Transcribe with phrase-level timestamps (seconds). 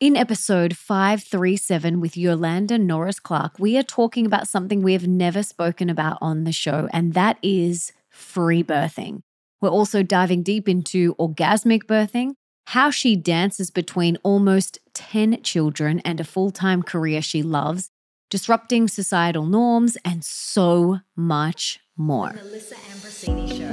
[0.00, 5.42] In episode 537 with Yolande Norris Clark, we are talking about something we have never
[5.42, 9.22] spoken about on the show, and that is free birthing.
[9.60, 12.34] We're also diving deep into orgasmic birthing,
[12.68, 17.90] how she dances between almost 10 children and a full time career she loves,
[18.30, 22.32] disrupting societal norms, and so much more.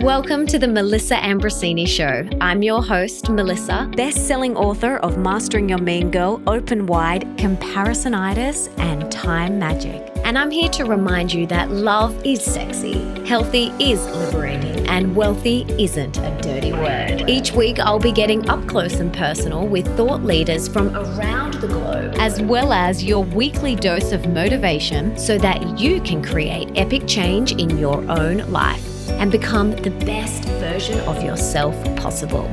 [0.01, 2.27] Welcome to the Melissa Ambrosini Show.
[2.41, 8.73] I'm your host, Melissa, best selling author of Mastering Your Mean Girl, Open Wide, Comparisonitis,
[8.79, 10.11] and Time Magic.
[10.23, 15.65] And I'm here to remind you that love is sexy, healthy is liberating, and wealthy
[15.77, 17.29] isn't a dirty word.
[17.29, 21.67] Each week, I'll be getting up close and personal with thought leaders from around the
[21.67, 27.05] globe, as well as your weekly dose of motivation so that you can create epic
[27.07, 32.47] change in your own life and become the best version of yourself possible.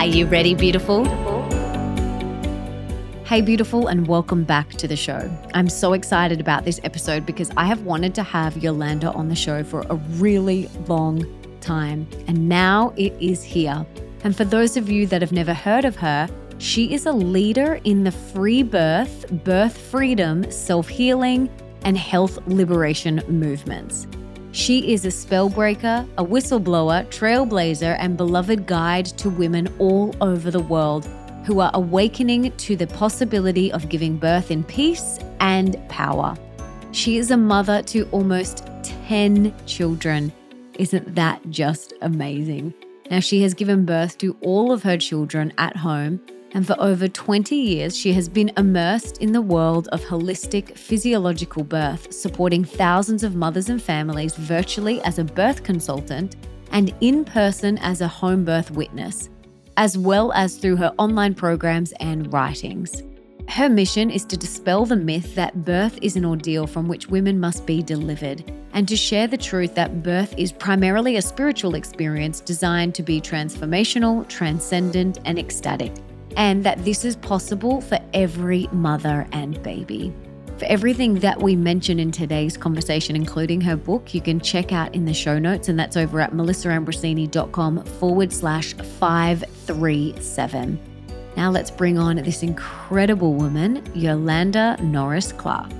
[0.00, 1.04] Are you ready, beautiful?
[3.26, 5.30] Hey, beautiful, and welcome back to the show.
[5.52, 9.34] I'm so excited about this episode because I have wanted to have Yolande on the
[9.34, 13.84] show for a really long time, and now it is here.
[14.22, 17.80] And for those of you that have never heard of her, she is a leader
[17.84, 21.50] in the free birth, birth freedom, self healing,
[21.84, 24.06] and health liberation movements.
[24.52, 30.62] She is a spellbreaker, a whistleblower, trailblazer, and beloved guide to women all over the
[30.62, 31.06] world
[31.44, 36.36] who are awakening to the possibility of giving birth in peace and power.
[36.92, 38.64] She is a mother to almost
[39.08, 40.32] 10 children.
[40.78, 42.74] Isn't that just amazing?
[43.10, 46.20] Now, she has given birth to all of her children at home,
[46.52, 51.64] and for over 20 years, she has been immersed in the world of holistic physiological
[51.64, 56.36] birth, supporting thousands of mothers and families virtually as a birth consultant
[56.72, 59.28] and in person as a home birth witness
[59.76, 63.02] as well as through her online programs and writings.
[63.48, 67.38] Her mission is to dispel the myth that birth is an ordeal from which women
[67.38, 72.40] must be delivered, and to share the truth that birth is primarily a spiritual experience
[72.40, 75.92] designed to be transformational, transcendent, and ecstatic,
[76.36, 80.12] and that this is possible for every mother and baby.
[80.58, 84.94] For everything that we mention in today's conversation, including her book, you can check out
[84.94, 90.78] in the show notes, and that's over at melissaambrosini.com forward slash 537.
[91.36, 95.72] Now let's bring on this incredible woman, Yolande Norris Clark.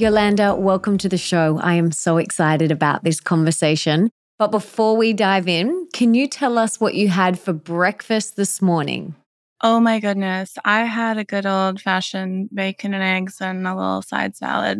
[0.00, 1.58] Yolande, welcome to the show.
[1.62, 4.08] I am so excited about this conversation.
[4.38, 8.62] But before we dive in, can you tell us what you had for breakfast this
[8.62, 9.14] morning?
[9.62, 10.54] Oh my goodness.
[10.64, 14.78] I had a good old fashioned bacon and eggs and a little side salad.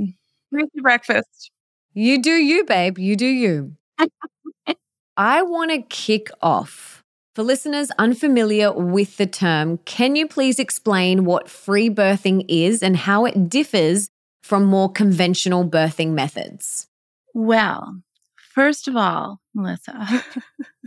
[0.51, 1.51] Greasy breakfast.
[1.93, 2.99] You do you, babe.
[2.99, 3.77] You do you.
[5.19, 7.05] I want to kick off.
[7.35, 12.97] For listeners unfamiliar with the term, can you please explain what free birthing is and
[12.97, 14.09] how it differs
[14.43, 16.89] from more conventional birthing methods?
[17.35, 18.03] Well,
[18.51, 20.25] First of all, Melissa,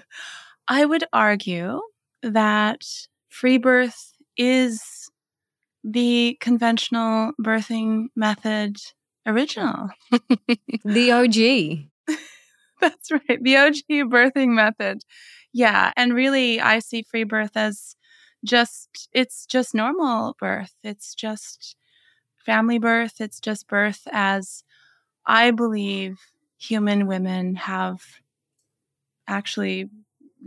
[0.68, 1.80] I would argue
[2.22, 2.82] that
[3.30, 5.10] free birth is
[5.82, 8.78] the conventional birthing method
[9.26, 9.90] original.
[10.84, 12.18] the OG.
[12.82, 13.42] That's right.
[13.42, 15.00] The OG birthing method.
[15.54, 15.94] Yeah.
[15.96, 17.96] And really, I see free birth as
[18.44, 20.76] just, it's just normal birth.
[20.84, 21.78] It's just
[22.46, 23.22] family birth.
[23.22, 24.64] It's just birth as
[25.26, 26.20] I believe
[26.58, 28.02] human women have
[29.28, 29.90] actually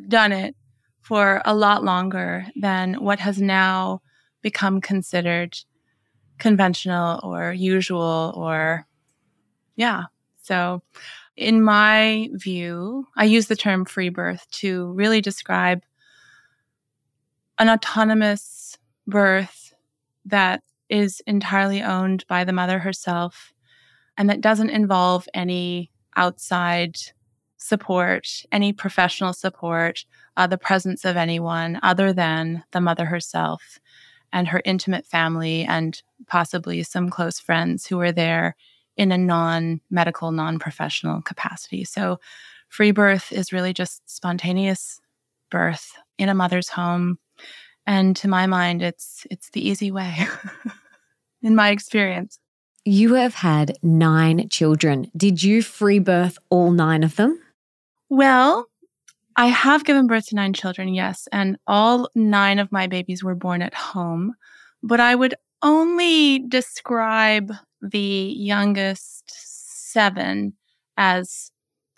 [0.09, 0.55] done it
[1.03, 4.01] for a lot longer than what has now
[4.43, 5.57] become considered
[6.39, 8.87] conventional or usual or
[9.77, 10.05] yeah
[10.43, 10.83] so
[11.34, 15.83] in my view i use the term free birth to really describe
[17.59, 18.77] an autonomous
[19.07, 19.73] birth
[20.27, 23.53] that is entirely owned by the mother herself
[24.17, 26.97] and that doesn't involve any outside
[27.59, 30.05] support, any professional support,
[30.37, 33.78] uh, the presence of anyone other than the mother herself
[34.33, 38.57] and her intimate family and possibly some close friends who are there
[38.97, 41.84] in a non medical, non professional capacity.
[41.84, 42.19] So,
[42.69, 45.01] free birth is really just spontaneous
[45.51, 47.19] birth in a mother's home.
[47.87, 50.27] And to my mind, it's it's the easy way
[51.47, 52.39] in my experience.
[52.84, 55.10] You have had nine children.
[55.16, 57.41] Did you free birth all nine of them?
[58.09, 58.66] Well,
[59.37, 61.28] I have given birth to nine children, yes.
[61.31, 64.34] And all nine of my babies were born at home.
[64.83, 69.25] But I would only describe the youngest
[69.93, 70.54] seven
[70.97, 71.51] as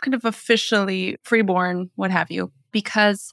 [0.02, 2.52] kind of officially freeborn, what have you.
[2.70, 3.32] because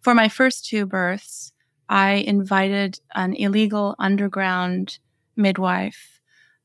[0.00, 1.52] for my first two births,
[1.88, 4.98] I invited an illegal underground
[5.40, 6.20] midwife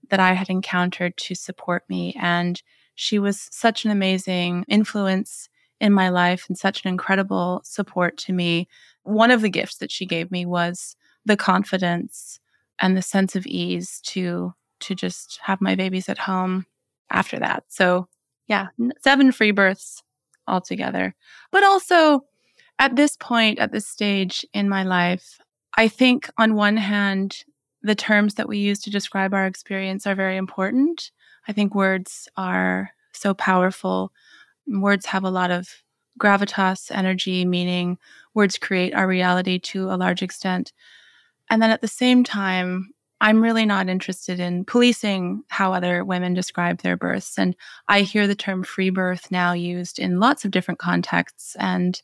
[0.09, 2.15] that I had encountered to support me.
[2.19, 2.61] And
[2.93, 5.49] she was such an amazing influence
[5.81, 8.67] in my life and such an incredible support to me.
[9.03, 10.95] One of the gifts that she gave me was
[11.25, 12.39] the confidence
[12.79, 16.65] and the sense of ease to to just have my babies at home
[17.09, 17.63] after that.
[17.69, 18.07] So,
[18.47, 18.67] yeah,
[19.01, 20.03] seven free births
[20.47, 21.15] altogether.
[21.51, 22.25] But also
[22.77, 25.39] at this point at this stage in my life,
[25.77, 27.43] I think on one hand
[27.85, 31.11] the terms that we use to describe our experience are very important.
[31.47, 34.11] I think words are so powerful.
[34.65, 35.69] Words have a lot of
[36.19, 37.99] gravitas, energy, meaning.
[38.33, 40.73] Words create our reality to a large extent.
[41.51, 42.89] And then at the same time,
[43.21, 47.37] I'm really not interested in policing how other women describe their births.
[47.37, 47.55] And
[47.87, 51.55] I hear the term free birth now used in lots of different contexts.
[51.59, 52.01] And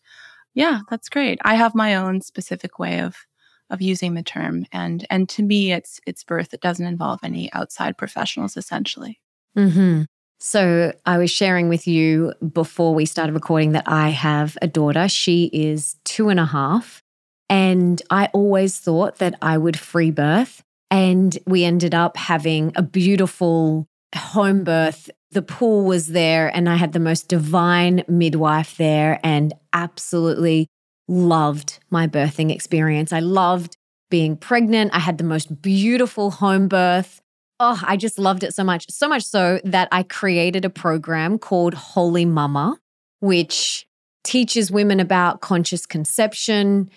[0.54, 1.40] yeah, that's great.
[1.44, 3.26] I have my own specific way of
[3.72, 7.52] of using the term and and to me it's it's birth It doesn't involve any
[7.54, 9.20] outside professionals essentially.
[9.58, 10.04] Mm-hmm.
[10.40, 15.08] So I was sharing with you before we started recording that I have a daughter.
[15.08, 17.04] She is two and a half.
[17.48, 20.64] And I always thought that I would free birth.
[20.90, 23.86] And we ended up having a beautiful
[24.16, 25.12] home birth.
[25.30, 30.68] The pool was there, and I had the most divine midwife there and absolutely
[31.12, 33.12] loved my birthing experience.
[33.12, 33.76] I loved
[34.10, 34.92] being pregnant.
[34.94, 37.22] I had the most beautiful home birth.
[37.60, 38.86] Oh, I just loved it so much.
[38.90, 42.78] So much so that I created a program called Holy Mama,
[43.20, 43.86] which
[44.24, 46.90] teaches women about conscious conception,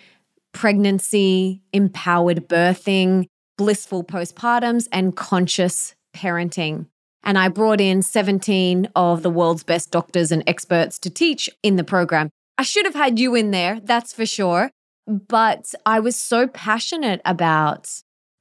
[0.53, 3.27] pregnancy, empowered birthing,
[3.57, 6.87] blissful postpartums, and conscious parenting.
[7.23, 11.75] And I brought in 17 of the world's best doctors and experts to teach in
[11.75, 12.29] the program.
[12.57, 14.71] I should have had you in there, that's for sure.
[15.07, 17.89] But I was so passionate about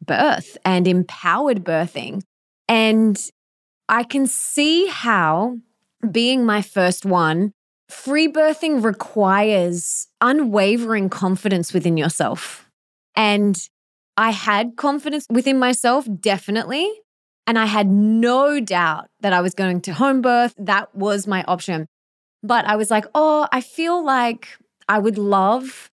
[0.04, 2.22] birth and empowered birthing.
[2.68, 3.20] And
[3.88, 5.58] I can see how
[6.10, 7.52] being my first one,
[7.88, 12.68] free birthing requires unwavering confidence within yourself.
[13.14, 13.58] And
[14.16, 16.90] I had confidence within myself, definitely.
[17.46, 20.54] And I had no doubt that I was going to home birth.
[20.56, 21.86] That was my option.
[22.44, 24.48] But I was like, oh, I feel like
[24.86, 25.90] I would love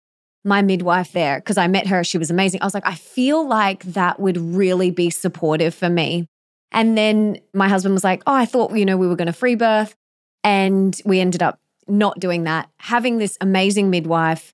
[0.44, 2.04] my midwife there because I met her.
[2.04, 2.60] She was amazing.
[2.60, 6.26] I was like, I feel like that would really be supportive for me.
[6.70, 9.32] And then my husband was like, oh, I thought, you know, we were going to
[9.32, 9.96] free birth.
[10.42, 11.58] And we ended up
[11.88, 14.52] not doing that, having this amazing midwife.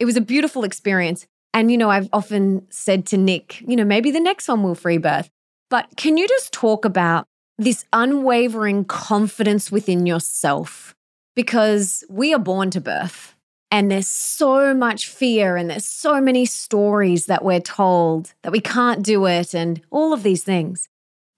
[0.00, 1.24] It was a beautiful experience.
[1.54, 4.74] And, you know, I've often said to Nick, you know, maybe the next one will
[4.74, 5.30] free birth.
[5.70, 7.26] But can you just talk about
[7.58, 10.96] this unwavering confidence within yourself
[11.38, 13.36] because we are born to birth.
[13.70, 18.58] And there's so much fear, and there's so many stories that we're told that we
[18.58, 20.88] can't do it, and all of these things.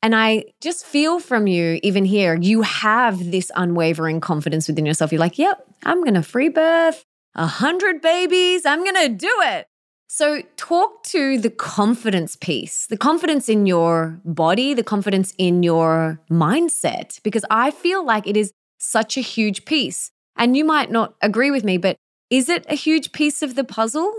[0.01, 5.13] And I just feel from you, even here, you have this unwavering confidence within yourself.
[5.13, 7.05] You're like, yep, I'm going to free birth
[7.35, 8.65] a hundred babies.
[8.65, 9.67] I'm going to do it.
[10.09, 16.21] So, talk to the confidence piece, the confidence in your body, the confidence in your
[16.31, 20.11] mindset, because I feel like it is such a huge piece.
[20.37, 21.97] And you might not agree with me, but
[22.31, 24.13] is it a huge piece of the puzzle?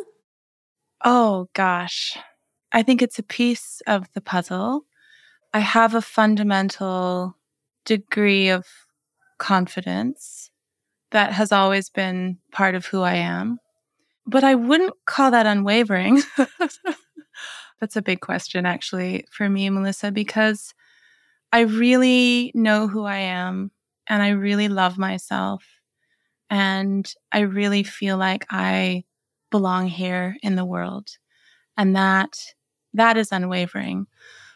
[1.04, 2.18] Oh, gosh.
[2.72, 4.86] I think it's a piece of the puzzle.
[5.54, 7.36] I have a fundamental
[7.86, 8.66] degree of
[9.38, 10.52] confidence
[11.12, 13.60] that has always been part of who I am.
[14.26, 16.22] But I wouldn't call that unwavering.
[17.80, 20.74] That's a big question, actually, for me, Melissa, because
[21.52, 23.72] I really know who I am
[24.12, 25.64] and I really love myself.
[26.50, 29.06] And I really feel like I
[29.50, 31.12] belong here in the world.
[31.78, 32.38] And that
[32.94, 34.08] that is unwavering.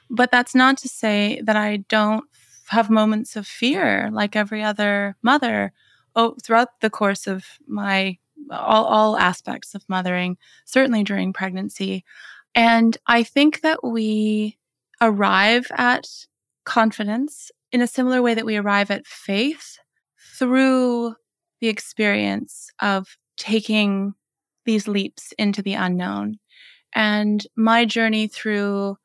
[0.09, 2.25] But that's not to say that I don't
[2.67, 5.71] have moments of fear like every other mother
[6.17, 8.17] oh, throughout the course of my
[8.51, 12.03] all, all aspects of mothering, certainly during pregnancy.
[12.53, 14.57] And I think that we
[14.99, 16.07] arrive at
[16.65, 19.79] confidence in a similar way that we arrive at faith
[20.39, 21.13] through
[21.59, 24.13] the experience of taking
[24.63, 26.37] these leaps into the unknown.
[26.95, 28.95] And my journey through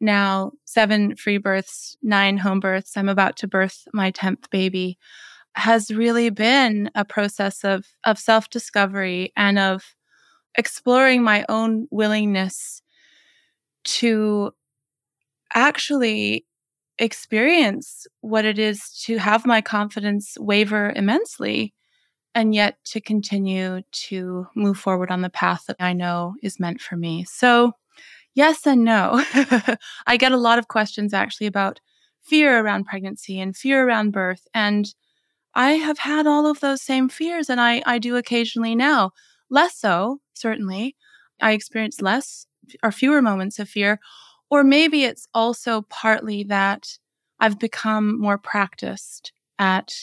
[0.00, 4.96] now seven free births, nine home births, I'm about to birth my 10th baby,
[5.54, 9.84] has really been a process of, of self discovery and of
[10.56, 12.80] exploring my own willingness
[13.84, 14.52] to
[15.52, 16.46] actually
[17.00, 21.74] experience what it is to have my confidence waver immensely
[22.34, 26.80] and yet to continue to move forward on the path that I know is meant
[26.80, 27.24] for me.
[27.24, 27.72] So,
[28.34, 29.24] yes and no.
[30.06, 31.80] I get a lot of questions actually about
[32.22, 34.46] fear around pregnancy and fear around birth.
[34.54, 34.86] And
[35.54, 39.10] I have had all of those same fears, and I, I do occasionally now.
[39.50, 40.94] Less so, certainly.
[41.40, 42.46] I experience less
[42.82, 43.98] or fewer moments of fear.
[44.50, 46.98] Or maybe it's also partly that
[47.38, 49.94] I've become more practiced at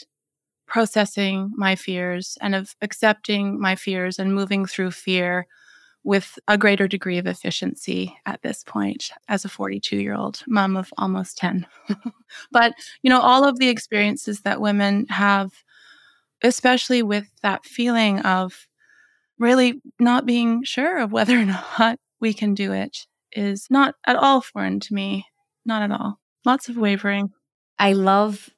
[0.67, 5.47] processing my fears and of accepting my fears and moving through fear
[6.03, 10.77] with a greater degree of efficiency at this point as a 42 year old mom
[10.77, 11.65] of almost 10.
[12.51, 15.51] but, you know, all of the experiences that women have,
[16.43, 18.67] especially with that feeling of
[19.39, 21.45] really not being sure of whether or
[21.79, 23.05] not we can do it,
[23.37, 25.25] is not at all foreign to me.
[25.65, 26.19] Not at all.
[26.45, 27.31] Lots of wavering.
[27.77, 28.49] I love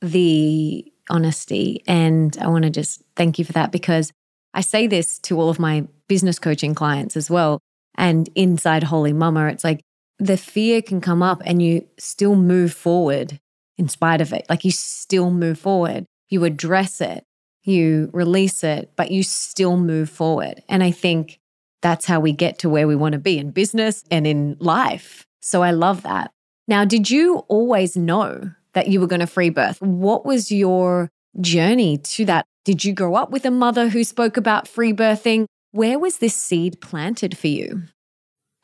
[0.00, 1.82] the honesty.
[1.86, 4.12] And I want to just thank you for that because
[4.52, 7.60] I say this to all of my business coaching clients as well.
[7.96, 9.80] And inside Holy Mama, it's like
[10.18, 13.40] the fear can come up and you still move forward
[13.76, 14.46] in spite of it.
[14.48, 17.24] Like you still move forward, you address it,
[17.62, 20.62] you release it, but you still move forward.
[20.68, 21.40] And I think
[21.84, 25.26] that's how we get to where we want to be in business and in life.
[25.40, 26.30] So I love that.
[26.66, 29.82] Now, did you always know that you were going to free birth?
[29.82, 31.10] What was your
[31.42, 32.46] journey to that?
[32.64, 35.44] Did you grow up with a mother who spoke about free birthing?
[35.72, 37.82] Where was this seed planted for you?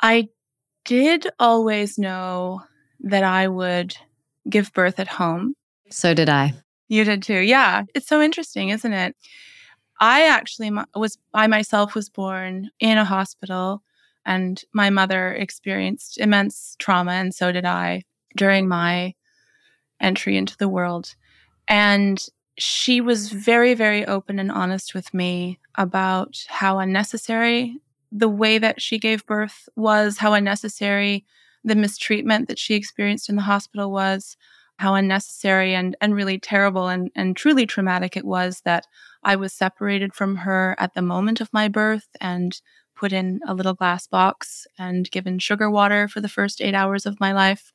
[0.00, 0.28] I
[0.86, 2.62] did always know
[3.00, 3.94] that I would
[4.48, 5.52] give birth at home.
[5.90, 6.54] So did I.
[6.88, 7.40] You did too.
[7.40, 7.82] Yeah.
[7.94, 9.14] It's so interesting, isn't it?
[10.00, 13.82] I actually was, I myself was born in a hospital
[14.24, 18.02] and my mother experienced immense trauma, and so did I
[18.36, 19.14] during my
[20.00, 21.14] entry into the world.
[21.68, 22.24] And
[22.58, 27.76] she was very, very open and honest with me about how unnecessary
[28.12, 31.24] the way that she gave birth was, how unnecessary
[31.64, 34.36] the mistreatment that she experienced in the hospital was,
[34.80, 38.86] how unnecessary and, and really terrible and, and truly traumatic it was that
[39.22, 42.58] I was separated from her at the moment of my birth and
[42.96, 47.04] put in a little glass box and given sugar water for the first eight hours
[47.04, 47.72] of my life.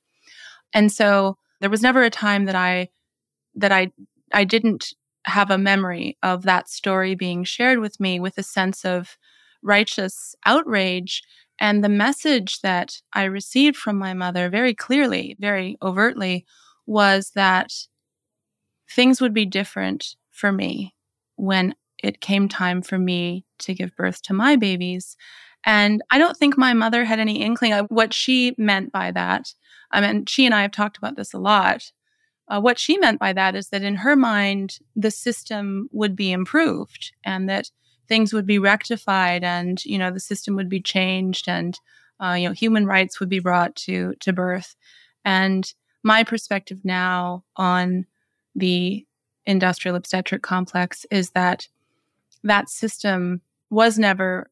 [0.74, 2.90] And so there was never a time that I
[3.54, 3.92] that I
[4.34, 4.96] I didn't
[5.26, 9.16] have a memory of that story being shared with me with a sense of
[9.62, 11.22] righteous outrage
[11.60, 16.46] and the message that I received from my mother very clearly, very overtly
[16.86, 17.72] was that
[18.90, 20.94] things would be different for me
[21.36, 25.18] when it came time for me to give birth to my babies.
[25.66, 29.54] And I don't think my mother had any inkling of what she meant by that.
[29.92, 31.92] I mean, she and I have talked about this a lot.
[32.48, 36.32] Uh, what she meant by that is that in her mind, the system would be
[36.32, 37.72] improved and that
[38.08, 41.80] things would be rectified and, you know, the system would be changed and,
[42.20, 44.76] uh, you know, human rights would be brought to, to birth.
[45.24, 45.74] And
[46.06, 48.06] my perspective now on
[48.54, 49.04] the
[49.48, 51.68] industrial obstetric complex is that
[52.44, 54.52] that system was never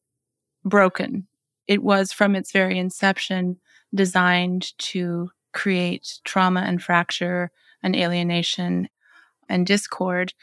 [0.65, 1.27] broken.
[1.67, 3.57] It was from its very inception
[3.93, 7.51] designed to create trauma and fracture
[7.83, 8.89] and alienation
[9.48, 10.33] and discord.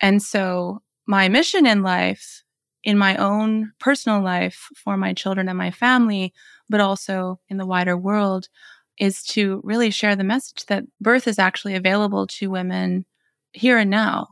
[0.00, 2.42] And so, my mission in life,
[2.82, 6.34] in my own personal life for my children and my family,
[6.68, 8.48] but also in the wider world,
[8.98, 13.04] is to really share the message that birth is actually available to women
[13.52, 14.28] here and now,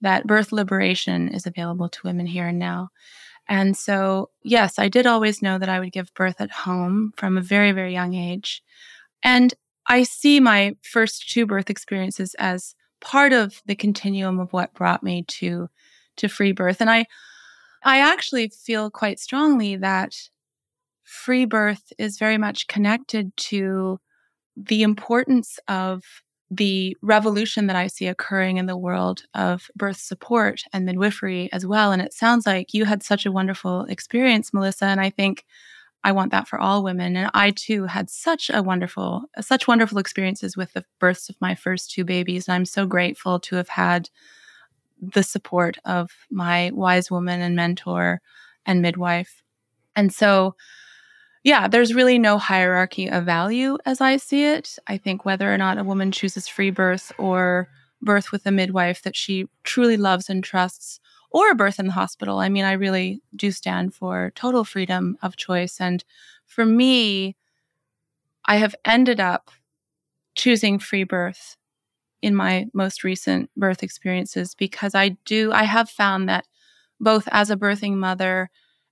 [0.00, 2.88] that birth liberation is available to women here and now.
[3.48, 7.36] And so, yes, I did always know that I would give birth at home from
[7.36, 8.62] a very, very young age.
[9.22, 9.52] And
[9.86, 15.02] I see my first two birth experiences as part of the continuum of what brought
[15.02, 15.68] me to
[16.16, 16.80] to free birth.
[16.80, 17.06] And I
[17.84, 20.14] I actually feel quite strongly that
[21.12, 24.00] free birth is very much connected to
[24.56, 26.02] the importance of
[26.50, 31.66] the revolution that I see occurring in the world of birth support and midwifery as
[31.66, 31.92] well.
[31.92, 34.86] And it sounds like you had such a wonderful experience, Melissa.
[34.86, 35.44] And I think
[36.02, 37.14] I want that for all women.
[37.14, 41.54] And I too had such a wonderful, such wonderful experiences with the births of my
[41.54, 42.48] first two babies.
[42.48, 44.08] And I'm so grateful to have had
[45.00, 48.22] the support of my wise woman and mentor
[48.64, 49.42] and midwife.
[49.94, 50.54] And so
[51.44, 54.78] yeah, there's really no hierarchy of value as I see it.
[54.86, 57.68] I think whether or not a woman chooses free birth or
[58.00, 61.92] birth with a midwife that she truly loves and trusts, or a birth in the
[61.92, 65.80] hospital, I mean, I really do stand for total freedom of choice.
[65.80, 66.04] And
[66.44, 67.36] for me,
[68.44, 69.50] I have ended up
[70.34, 71.56] choosing free birth
[72.20, 76.46] in my most recent birth experiences because I do, I have found that
[77.00, 78.50] both as a birthing mother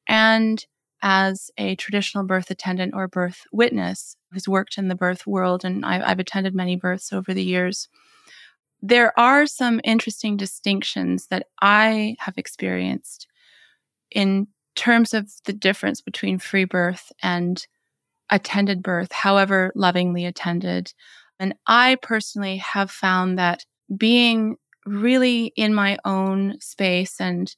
[0.09, 0.64] and
[1.02, 5.64] as a traditional birth attendant or birth witness who's worked in the birth world.
[5.64, 7.88] And I, I've attended many births over the years.
[8.83, 13.26] There are some interesting distinctions that I have experienced
[14.11, 17.66] in terms of the difference between free birth and
[18.30, 20.92] attended birth, however lovingly attended.
[21.38, 23.64] And I personally have found that
[23.97, 27.54] being really in my own space and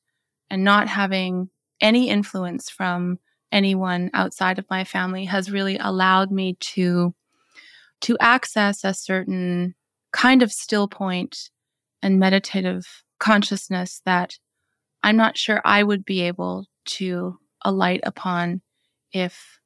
[0.50, 1.48] and not having
[1.80, 3.18] any influence from
[3.52, 7.14] anyone outside of my family has really allowed me to
[8.00, 9.74] to access a certain
[10.12, 11.50] kind of still point
[12.02, 14.38] and meditative consciousness that
[15.04, 18.60] I'm not sure I would be able to alight upon
[19.12, 19.60] if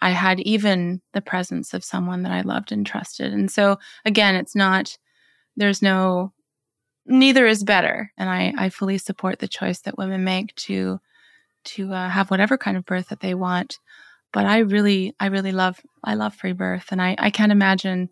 [0.00, 3.32] I had even the presence of someone that I loved and trusted.
[3.32, 4.96] And so, again, it's not,
[5.56, 6.32] there's no,
[7.04, 8.12] neither is better.
[8.16, 11.00] And I, I fully support the choice that women make to,
[11.74, 13.78] to uh, have whatever kind of birth that they want.
[14.32, 16.86] But I really, I really love, I love free birth.
[16.90, 18.10] And I, I can't imagine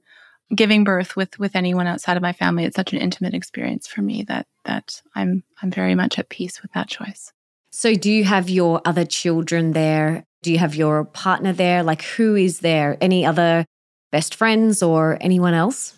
[0.55, 2.65] giving birth with with anyone outside of my family.
[2.65, 6.63] It's such an intimate experience for me that that i'm i'm very much at peace
[6.63, 7.33] with that choice.
[7.71, 10.25] So do you have your other children there?
[10.43, 11.83] Do you have your partner there?
[11.83, 12.97] Like who is there?
[13.01, 13.67] Any other
[14.13, 15.95] best friends or anyone else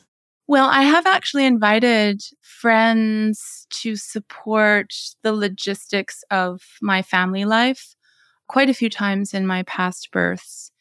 [0.49, 7.95] well i have actually invited friends to support the logistics of my family life
[8.49, 10.73] quite a few times in my past births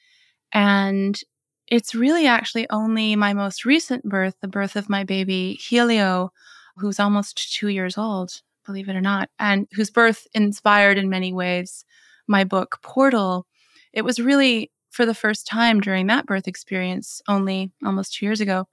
[0.53, 1.21] and
[1.67, 6.31] it's really actually only my most recent birth, the birth of my baby Helio,
[6.77, 11.33] who's almost two years old, believe it or not, and whose birth inspired in many
[11.33, 11.83] ways
[12.27, 13.45] my book Portal.
[13.93, 18.41] It was really for the first time during that birth experience, only almost two years
[18.41, 18.67] ago,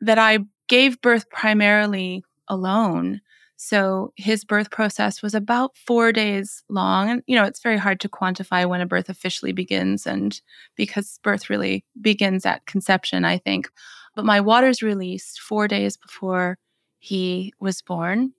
[0.00, 3.20] that I gave birth primarily alone
[3.56, 7.08] so his birth process was about four days long.
[7.08, 10.38] And, you know, it's very hard to quantify when a birth officially begins, and
[10.76, 13.70] because birth really begins at conception, I think.
[14.14, 16.58] But my waters released four days before
[16.98, 18.32] he was born.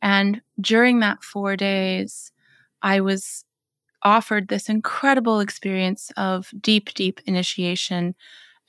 [0.00, 2.32] And during that four days,
[2.82, 3.44] I was
[4.02, 8.14] offered this incredible experience of deep, deep initiation.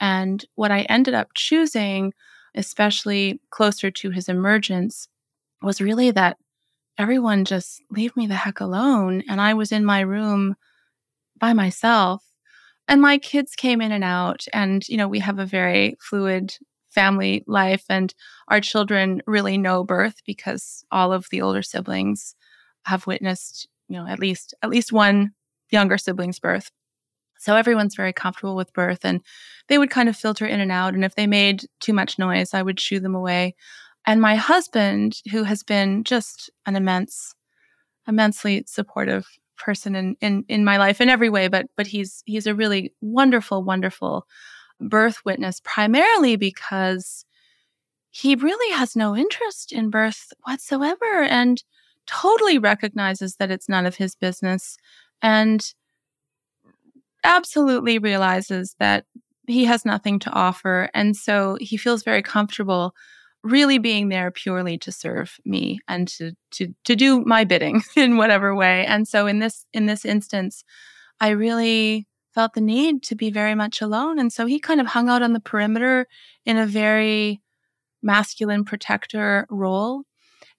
[0.03, 2.11] And what I ended up choosing,
[2.55, 5.07] especially closer to his emergence,
[5.61, 6.35] was really that
[6.97, 9.23] everyone just leave me the heck alone.
[9.29, 10.55] And I was in my room
[11.39, 12.21] by myself.
[12.85, 14.45] And my kids came in and out.
[14.51, 16.53] And, you know, we have a very fluid
[16.89, 17.85] family life.
[17.87, 18.13] And
[18.49, 22.35] our children really know birth because all of the older siblings
[22.85, 25.31] have witnessed, you know, at least at least one
[25.71, 26.71] younger sibling's birth.
[27.43, 29.21] So everyone's very comfortable with birth and
[29.67, 30.93] they would kind of filter in and out.
[30.93, 33.55] And if they made too much noise, I would shoo them away.
[34.07, 37.35] And my husband, who has been just an immense,
[38.07, 39.27] immensely supportive
[39.57, 42.93] person in, in, in my life in every way, but but he's he's a really
[43.01, 44.25] wonderful, wonderful
[44.79, 47.25] birth witness, primarily because
[48.09, 51.63] he really has no interest in birth whatsoever and
[52.07, 54.77] totally recognizes that it's none of his business
[55.21, 55.73] and
[57.23, 59.05] absolutely realizes that
[59.47, 60.89] he has nothing to offer.
[60.93, 62.93] And so he feels very comfortable
[63.43, 68.17] really being there purely to serve me and to to to do my bidding in
[68.17, 68.85] whatever way.
[68.85, 70.63] And so in this in this instance,
[71.19, 74.17] I really felt the need to be very much alone.
[74.17, 76.07] And so he kind of hung out on the perimeter
[76.45, 77.41] in a very
[78.01, 80.03] masculine protector role.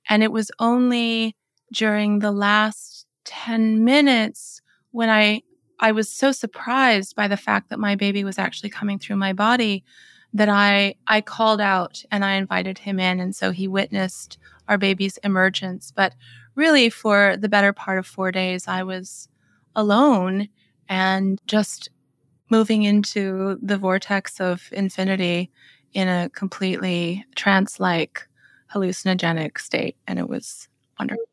[0.08, 1.36] And it was only
[1.72, 4.60] during the last 10 minutes
[4.92, 5.42] when I
[5.80, 9.32] I was so surprised by the fact that my baby was actually coming through my
[9.32, 9.84] body
[10.32, 14.78] that I I called out and I invited him in and so he witnessed our
[14.78, 16.14] baby's emergence but
[16.54, 19.28] really for the better part of 4 days I was
[19.76, 20.48] alone
[20.88, 21.88] and just
[22.50, 25.50] moving into the vortex of infinity
[25.92, 28.28] in a completely trance-like
[28.74, 31.24] hallucinogenic state and it was wonderful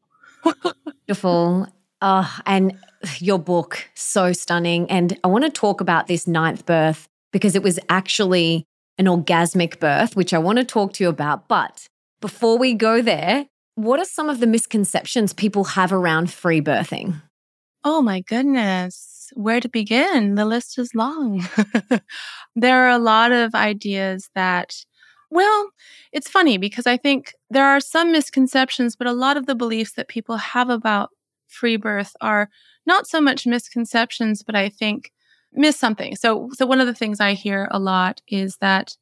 [1.06, 1.68] Beautiful.
[2.02, 2.78] Oh, and
[3.18, 4.90] your book, so stunning.
[4.90, 8.66] And I want to talk about this ninth birth because it was actually
[8.98, 11.48] an orgasmic birth, which I want to talk to you about.
[11.48, 11.88] But
[12.20, 17.22] before we go there, what are some of the misconceptions people have around free birthing?
[17.84, 19.32] Oh my goodness.
[19.34, 20.36] Where to begin?
[20.36, 21.48] The list is long.
[22.56, 24.76] there are a lot of ideas that,
[25.32, 25.70] well,
[26.12, 29.94] it's funny because I think there are some misconceptions, but a lot of the beliefs
[29.94, 31.10] that people have about
[31.52, 32.50] free birth are
[32.86, 35.12] not so much misconceptions, but I think
[35.54, 36.16] miss something.
[36.16, 38.96] So, so one of the things I hear a lot is that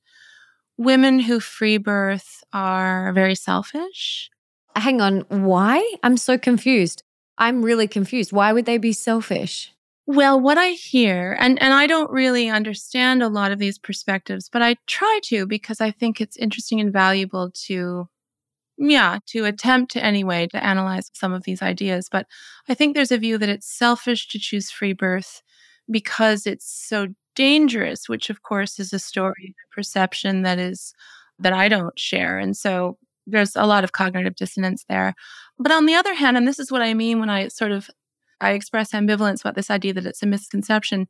[0.78, 4.30] women who free birth are very selfish.
[4.76, 5.94] Hang on, why?
[6.04, 7.04] I'm so confused.
[7.38, 8.32] I'm really confused.
[8.32, 9.72] Why would they be selfish?
[10.06, 14.50] Well, what I hear, and, and I don't really understand a lot of these perspectives,
[14.52, 18.10] but I try to because I think it's interesting and valuable to,
[18.80, 22.08] yeah, to attempt anyway to analyze some of these ideas.
[22.10, 22.26] But
[22.70, 25.42] I think there's a view that it's selfish to choose free birth
[25.92, 30.94] because it's so dangerous, which of course is a story, a perception that is
[31.40, 32.38] that I don't share.
[32.38, 35.14] And so there's a lot of cognitive dissonance there.
[35.58, 37.90] But on the other hand, and this is what I mean when I sort of
[38.42, 41.10] I express ambivalence about this idea that it's a misconception,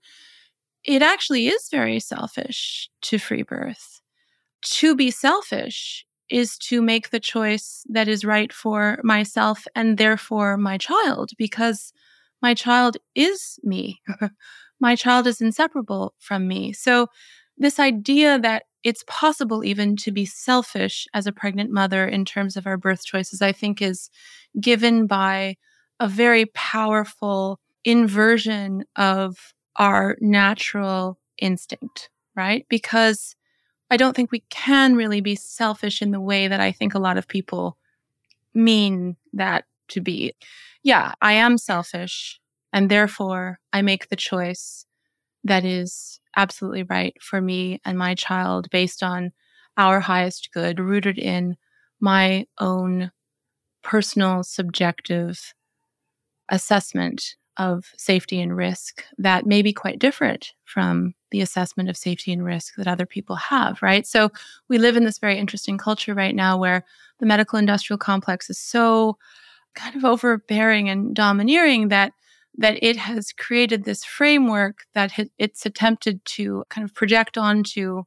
[0.84, 4.01] it actually is very selfish to free birth.
[4.62, 10.57] To be selfish is to make the choice that is right for myself and therefore
[10.57, 11.93] my child, because
[12.41, 14.01] my child is me.
[14.79, 16.73] my child is inseparable from me.
[16.73, 17.07] So,
[17.57, 22.55] this idea that it's possible even to be selfish as a pregnant mother in terms
[22.55, 24.09] of our birth choices, I think is
[24.61, 25.57] given by
[25.99, 32.65] a very powerful inversion of our natural instinct, right?
[32.69, 33.35] Because
[33.91, 36.99] I don't think we can really be selfish in the way that I think a
[36.99, 37.78] lot of people
[38.54, 40.34] mean that to be.
[40.84, 42.39] Yeah, I am selfish,
[42.71, 44.86] and therefore I make the choice
[45.43, 49.32] that is absolutely right for me and my child based on
[49.78, 51.58] our highest good, rooted in
[51.99, 53.12] my own
[53.82, 55.54] personal, subjective
[56.49, 62.31] assessment of safety and risk that may be quite different from the assessment of safety
[62.31, 64.07] and risk that other people have, right?
[64.07, 64.31] So
[64.69, 66.85] we live in this very interesting culture right now where
[67.19, 69.17] the medical industrial complex is so
[69.75, 72.13] kind of overbearing and domineering that
[72.57, 78.03] that it has created this framework that it's attempted to kind of project onto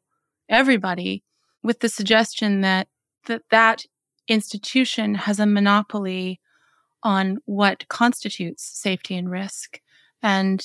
[0.49, 1.23] everybody
[1.63, 2.89] with the suggestion that
[3.27, 3.85] that, that
[4.29, 6.41] institution has a monopoly
[7.03, 9.81] on what constitutes safety and risk.
[10.23, 10.65] And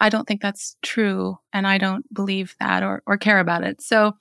[0.00, 1.38] I don't think that's true.
[1.52, 3.80] And I don't believe that or, or care about it.
[3.80, 4.14] So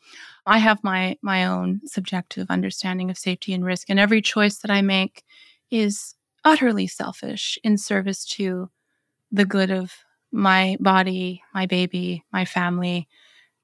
[0.46, 3.90] I have my, my own subjective understanding of safety and risk.
[3.90, 5.24] And every choice that I make
[5.72, 8.70] is utterly selfish in service to
[9.32, 9.94] the good of
[10.32, 13.08] my body, my baby, my family.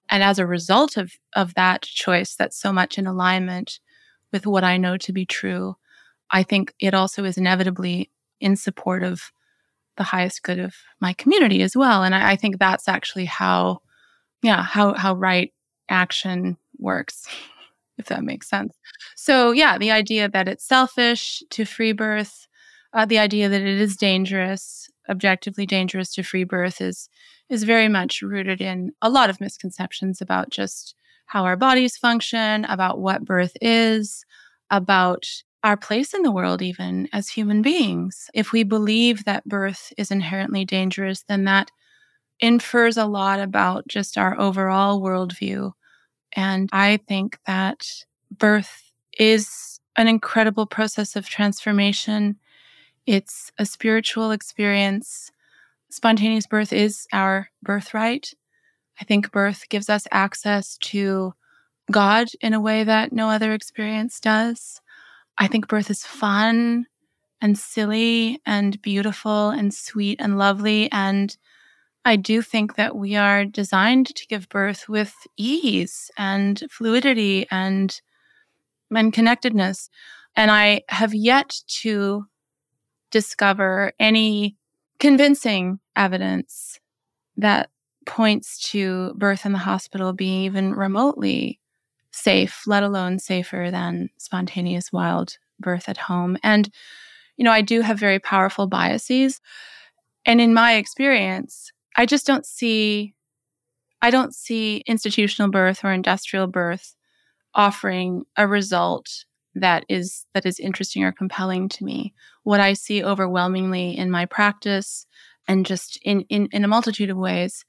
[0.10, 3.80] And as a result of, of that choice that's so much in alignment
[4.34, 5.76] with what I know to be true,
[6.32, 9.32] I think it also is inevitably in support of
[9.98, 12.04] the highest good of my community as well.
[12.04, 13.82] And I, I think that's actually how,
[14.42, 15.54] yeah, how how right
[15.90, 17.28] action works,
[17.98, 18.76] if that makes sense.
[19.16, 22.48] So yeah, the idea that it's selfish to free birth,
[22.94, 27.10] uh, the idea that it is dangerous, objectively dangerous to free birth is
[27.50, 32.66] is very much rooted in a lot of misconceptions about just how our bodies function,
[32.66, 34.26] about what birth is,
[34.70, 35.28] about
[35.64, 38.30] our place in the world, even as human beings.
[38.34, 41.72] If we believe that birth is inherently dangerous, then that
[42.40, 45.74] infers a lot about just our overall worldview.
[46.34, 47.88] And I think that
[48.36, 52.38] birth is an incredible process of transformation.
[53.06, 55.32] It's a spiritual experience.
[55.90, 58.34] Spontaneous birth is our birthright.
[59.00, 61.34] I think birth gives us access to
[61.92, 64.82] God in a way that no other experience does.
[65.38, 66.86] I think birth is fun
[67.42, 70.92] and silly and beautiful and sweet and lovely.
[70.92, 71.36] And
[72.06, 78.00] I do think that we are designed to give birth with ease and fluidity and,
[78.92, 79.90] and connectedness.
[80.36, 82.26] And I have yet to
[83.12, 84.58] discover any
[85.00, 86.80] convincing evidence
[87.38, 87.70] that
[88.06, 91.61] points to birth in the hospital being even remotely
[92.12, 96.38] safe, let alone safer than spontaneous wild birth at home.
[96.44, 96.70] And,
[97.38, 99.40] you know, I do have very powerful biases.
[100.26, 103.14] And in my experience, I just don't see
[104.04, 106.96] I don't see institutional birth or industrial birth
[107.54, 112.14] offering a result that is that is interesting or compelling to me.
[112.44, 115.06] What I see overwhelmingly in my practice
[115.48, 117.66] and just in, in, in a multitude of ways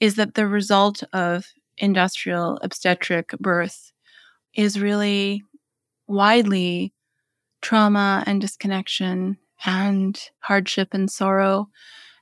[0.00, 1.46] is that the result of
[1.78, 3.92] industrial obstetric birth
[4.54, 5.42] is really
[6.06, 6.92] widely
[7.60, 11.68] trauma and disconnection and hardship and sorrow.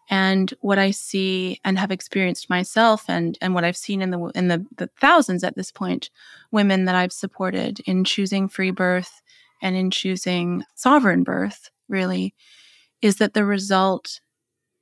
[0.08, 4.18] And what I see and have experienced myself and and what I've seen in the
[4.34, 6.10] in the, the thousands at this point
[6.50, 9.22] women that I've supported in choosing free birth
[9.62, 12.34] and in choosing sovereign birth really
[13.00, 14.20] is that the result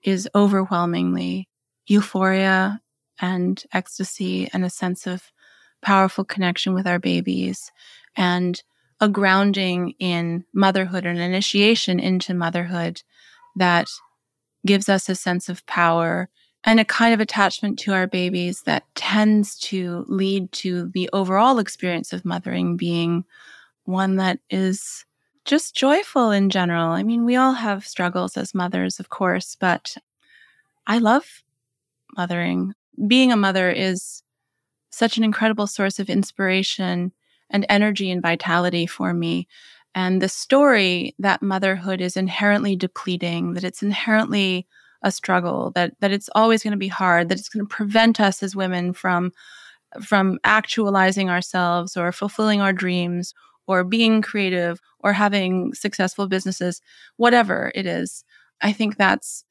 [0.02, 1.48] is overwhelmingly
[1.86, 2.80] euphoria
[3.20, 5.32] and ecstasy and a sense of
[5.80, 7.70] powerful connection with our babies
[8.16, 8.62] and
[9.00, 13.02] a grounding in motherhood and initiation into motherhood
[13.56, 13.86] that
[14.66, 16.28] gives us a sense of power
[16.64, 21.58] and a kind of attachment to our babies that tends to lead to the overall
[21.58, 23.24] experience of mothering being
[23.84, 25.04] one that is
[25.44, 26.90] just joyful in general.
[26.90, 29.96] I mean, we all have struggles as mothers, of course, but
[30.86, 31.42] I love
[32.16, 32.74] mothering.
[33.06, 34.22] Being a mother is
[34.90, 37.12] such an incredible source of inspiration
[37.50, 39.46] and energy and vitality for me.
[39.94, 44.66] And the story that motherhood is inherently depleting, that it's inherently
[45.02, 48.20] a struggle, that that it's always going to be hard, that it's going to prevent
[48.20, 49.32] us as women from
[50.02, 53.32] from actualizing ourselves or fulfilling our dreams
[53.66, 56.80] or being creative or having successful businesses,
[57.16, 58.24] whatever it is.
[58.60, 59.44] I think that's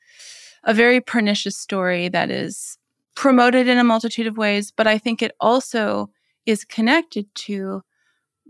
[0.64, 2.77] a very pernicious story that is
[3.18, 6.12] promoted in a multitude of ways, but I think it also
[6.46, 7.82] is connected to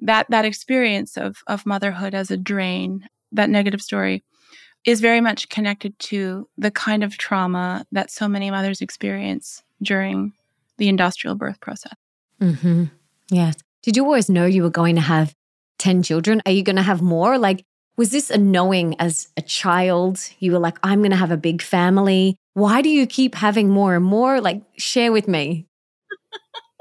[0.01, 4.23] that that experience of of motherhood as a drain, that negative story
[4.85, 10.33] is very much connected to the kind of trauma that so many mothers experience during
[10.77, 11.95] the industrial birth process.
[12.41, 12.85] Mm-hmm.
[13.31, 13.55] Yes.
[13.83, 15.33] Did you always know you were going to have
[15.79, 16.41] 10 children?
[16.45, 17.37] Are you going to have more?
[17.37, 17.63] Like,
[17.97, 20.19] was this a knowing as a child?
[20.39, 22.37] You were like, I'm going to have a big family.
[22.57, 24.41] Why do you keep having more and more?
[24.41, 25.67] Like, share with me.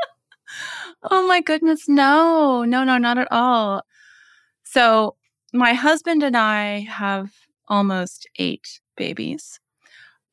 [1.10, 1.86] oh my goodness.
[1.86, 3.82] No, no, no, not at all.
[4.64, 5.16] So,
[5.52, 7.30] my husband and I have
[7.68, 9.60] almost eight babies.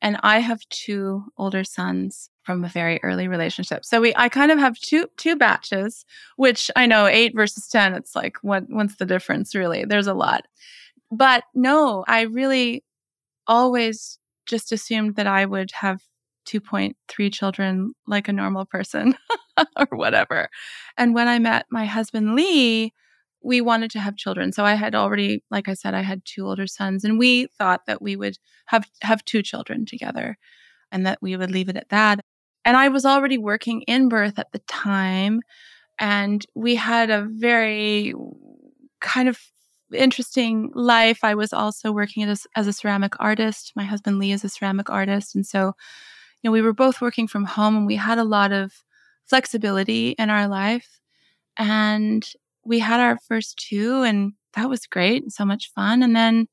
[0.00, 3.84] And I have two older sons from a very early relationship.
[3.84, 7.92] So we I kind of have two two batches, which I know 8 versus 10
[7.92, 9.84] it's like what what's the difference really?
[9.84, 10.46] There's a lot.
[11.10, 12.82] But no, I really
[13.46, 16.00] always just assumed that I would have
[16.46, 19.16] 2.3 children like a normal person
[19.76, 20.48] or whatever.
[20.96, 22.92] And when I met my husband Lee,
[23.42, 24.52] we wanted to have children.
[24.52, 27.82] So I had already, like I said, I had two older sons, and we thought
[27.86, 30.38] that we would have have two children together,
[30.90, 32.20] and that we would leave it at that.
[32.64, 35.40] And I was already working in birth at the time,
[35.98, 38.14] and we had a very
[39.00, 39.38] kind of
[39.92, 41.20] interesting life.
[41.22, 43.72] I was also working as, as a ceramic artist.
[43.76, 45.74] My husband Lee is a ceramic artist, and so
[46.42, 48.72] you know we were both working from home, and we had a lot of
[49.26, 51.00] flexibility in our life.
[51.56, 52.26] And
[52.64, 56.02] we had our first two and that was great and so much fun.
[56.02, 56.46] And then,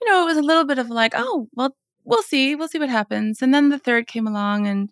[0.00, 2.78] you know, it was a little bit of like, oh, well, we'll see, we'll see
[2.78, 3.42] what happens.
[3.42, 4.90] And then the third came along and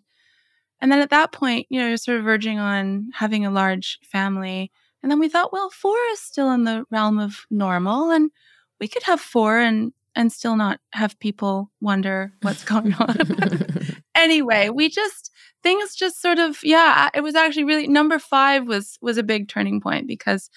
[0.81, 3.97] and then at that point, you know, you're sort of verging on having a large
[4.03, 4.71] family.
[5.05, 8.31] And then we thought, well, four is still in the realm of normal and
[8.79, 13.15] we could have four and and still not have people wonder what's going on.
[14.15, 15.29] anyway, we just
[15.61, 19.47] things just sort of yeah it was actually really number five was was a big
[19.47, 20.49] turning point because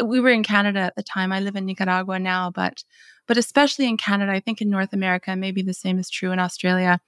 [0.00, 2.82] uh, we were in canada at the time i live in nicaragua now but
[3.28, 6.40] but especially in canada i think in north america maybe the same is true in
[6.40, 7.00] australia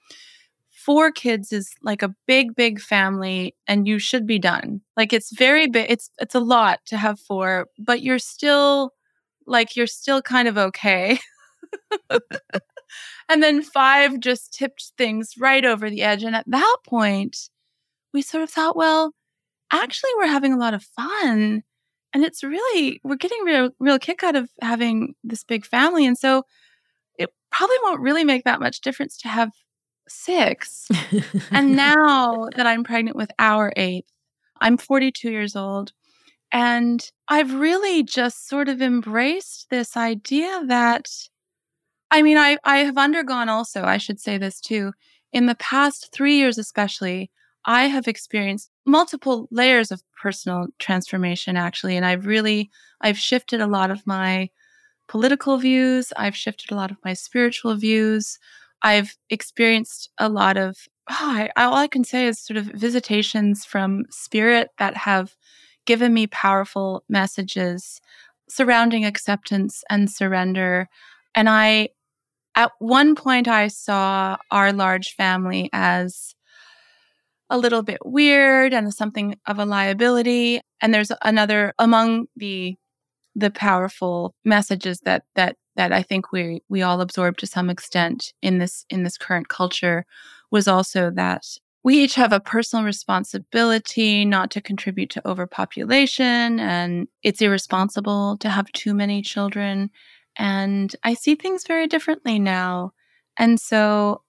[0.84, 5.34] four kids is like a big big family and you should be done like it's
[5.36, 8.92] very big it's it's a lot to have four but you're still
[9.46, 11.18] like you're still kind of okay
[13.28, 16.22] and then five just tipped things right over the edge.
[16.22, 17.36] And at that point,
[18.12, 19.12] we sort of thought, well,
[19.72, 21.62] actually, we're having a lot of fun.
[22.12, 26.04] And it's really, we're getting real, real kick out of having this big family.
[26.06, 26.42] And so
[27.18, 29.50] it probably won't really make that much difference to have
[30.08, 30.88] six.
[31.50, 34.10] and now that I'm pregnant with our eighth,
[34.60, 35.92] I'm 42 years old.
[36.52, 41.08] And I've really just sort of embraced this idea that
[42.10, 44.92] I mean, I, I have undergone also, I should say this too,
[45.32, 47.30] in the past three years especially,
[47.64, 51.96] I have experienced multiple layers of personal transformation actually.
[51.96, 54.48] And I've really, I've shifted a lot of my
[55.08, 56.12] political views.
[56.16, 58.38] I've shifted a lot of my spiritual views.
[58.82, 60.76] I've experienced a lot of,
[61.10, 65.34] oh, I, all I can say is sort of visitations from spirit that have
[65.86, 68.00] given me powerful messages
[68.48, 70.88] surrounding acceptance and surrender.
[71.34, 71.90] And I
[72.54, 76.34] at one point, I saw our large family as
[77.48, 80.60] a little bit weird and something of a liability.
[80.80, 82.76] And there's another among the
[83.36, 88.34] the powerful messages that that that I think we we all absorb to some extent
[88.42, 90.04] in this in this current culture
[90.50, 91.46] was also that
[91.82, 98.50] we each have a personal responsibility not to contribute to overpopulation and it's irresponsible to
[98.50, 99.90] have too many children
[100.36, 102.92] and I see things very differently now.
[103.38, 104.20] And so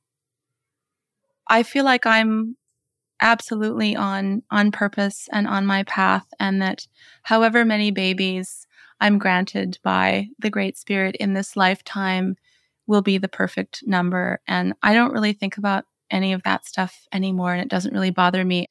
[1.50, 2.56] I feel like I'm
[3.22, 6.88] absolutely on on purpose and on my path and that
[7.24, 8.68] however many babies
[9.02, 12.38] I'm granted by the great spirit in this lifetime
[12.88, 14.40] will be the perfect number.
[14.48, 17.54] And I don't really think about any of that stuff anymore.
[17.54, 18.68] And it doesn't really bother me.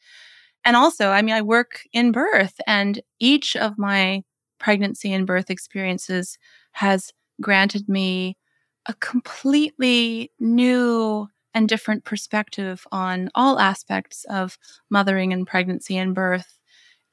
[0.65, 4.23] And also, I mean, I work in birth, and each of my
[4.59, 6.39] pregnancy and birth experiences
[6.73, 8.37] has granted me
[8.87, 14.59] a completely new and different perspective on all aspects of
[14.91, 16.59] mothering and pregnancy and birth.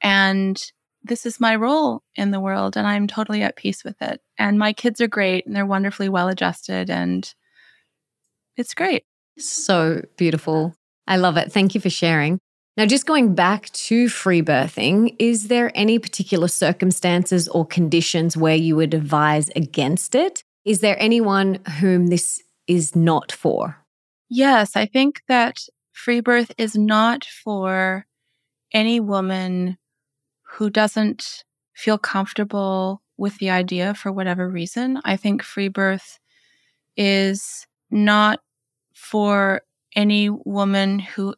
[0.02, 0.62] And
[1.02, 4.20] this is my role in the world, and I'm totally at peace with it.
[4.38, 7.32] And my kids are great, and they're wonderfully well adjusted, and
[8.56, 9.04] it's great.
[9.38, 10.74] So beautiful.
[11.06, 11.52] I love it.
[11.52, 12.38] Thank you for sharing.
[12.76, 18.54] Now, just going back to free birthing, is there any particular circumstances or conditions where
[18.54, 20.44] you would advise against it?
[20.64, 23.76] Is there anyone whom this is not for?
[24.28, 25.58] Yes, I think that
[25.92, 28.06] free birth is not for
[28.72, 29.78] any woman
[30.50, 35.00] who doesn't feel comfortable with the idea for whatever reason.
[35.04, 36.18] I think free birth
[36.96, 38.40] is not
[38.94, 39.62] for
[39.94, 41.34] any woman who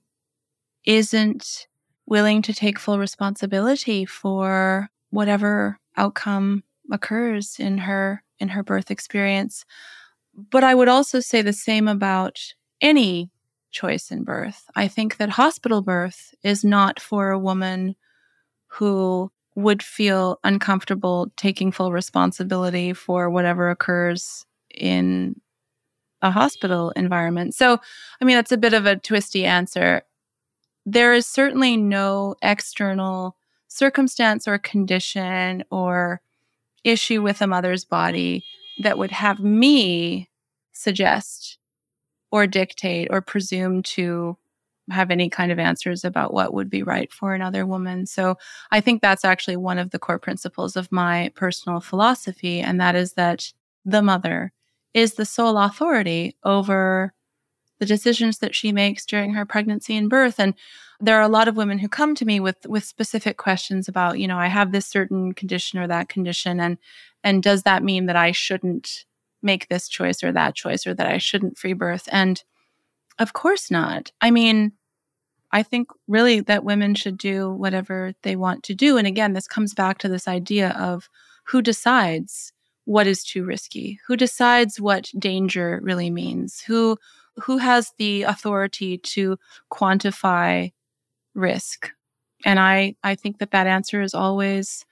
[0.85, 1.67] isn't
[2.07, 9.65] willing to take full responsibility for whatever outcome occurs in her in her birth experience
[10.35, 12.39] but i would also say the same about
[12.81, 13.31] any
[13.71, 17.95] choice in birth i think that hospital birth is not for a woman
[18.71, 25.41] who would feel uncomfortable taking full responsibility for whatever occurs in
[26.23, 27.55] a hospital environment.
[27.55, 27.79] So
[28.21, 30.03] i mean that's a bit of a twisty answer.
[30.87, 33.37] There is certainly no external
[33.69, 36.21] circumstance or condition or
[36.85, 38.45] issue with a mother's body
[38.83, 40.31] that would have me
[40.73, 41.59] suggest
[42.31, 44.37] or dictate or presume to
[44.91, 48.07] have any kind of answers about what would be right for another woman.
[48.07, 48.37] So
[48.71, 52.95] I think that's actually one of the core principles of my personal philosophy, and that
[52.95, 53.53] is that
[53.85, 54.53] the mother
[54.95, 57.13] is the sole authority over
[57.79, 60.39] the decisions that she makes during her pregnancy and birth.
[60.39, 60.55] And
[61.01, 64.19] there are a lot of women who come to me with with specific questions about
[64.19, 66.77] you know i have this certain condition or that condition and
[67.25, 69.07] and does that mean that i shouldn't
[69.43, 72.09] make this choice or that choice or that i shouldn't free birth?
[72.13, 72.43] And
[73.19, 74.13] of course not.
[74.21, 74.73] I mean
[75.53, 79.47] i think really that women should do whatever they want to do and again this
[79.47, 81.09] comes back to this idea of
[81.45, 82.53] who decides
[82.85, 86.97] what is too risky who decides what danger really means who
[87.41, 89.39] who has the authority to
[89.73, 90.73] quantify
[91.35, 91.91] risk?
[92.45, 94.85] And I, I think that that answer is always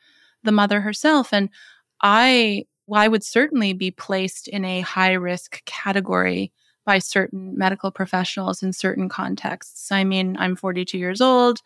[0.45, 1.33] the mother herself.
[1.33, 1.49] And
[2.03, 6.53] I, I would certainly be placed in a high risk category
[6.89, 9.93] by certain medical professionals in certain contexts.
[9.93, 11.59] I mean, I'm 42 years old.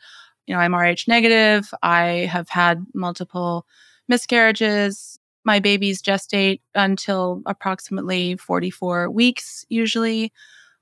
[0.48, 1.72] You know, I'm Rh negative.
[1.80, 3.64] I have had multiple
[4.08, 5.20] miscarriages.
[5.44, 10.32] My babies gestate until approximately 44 weeks, usually.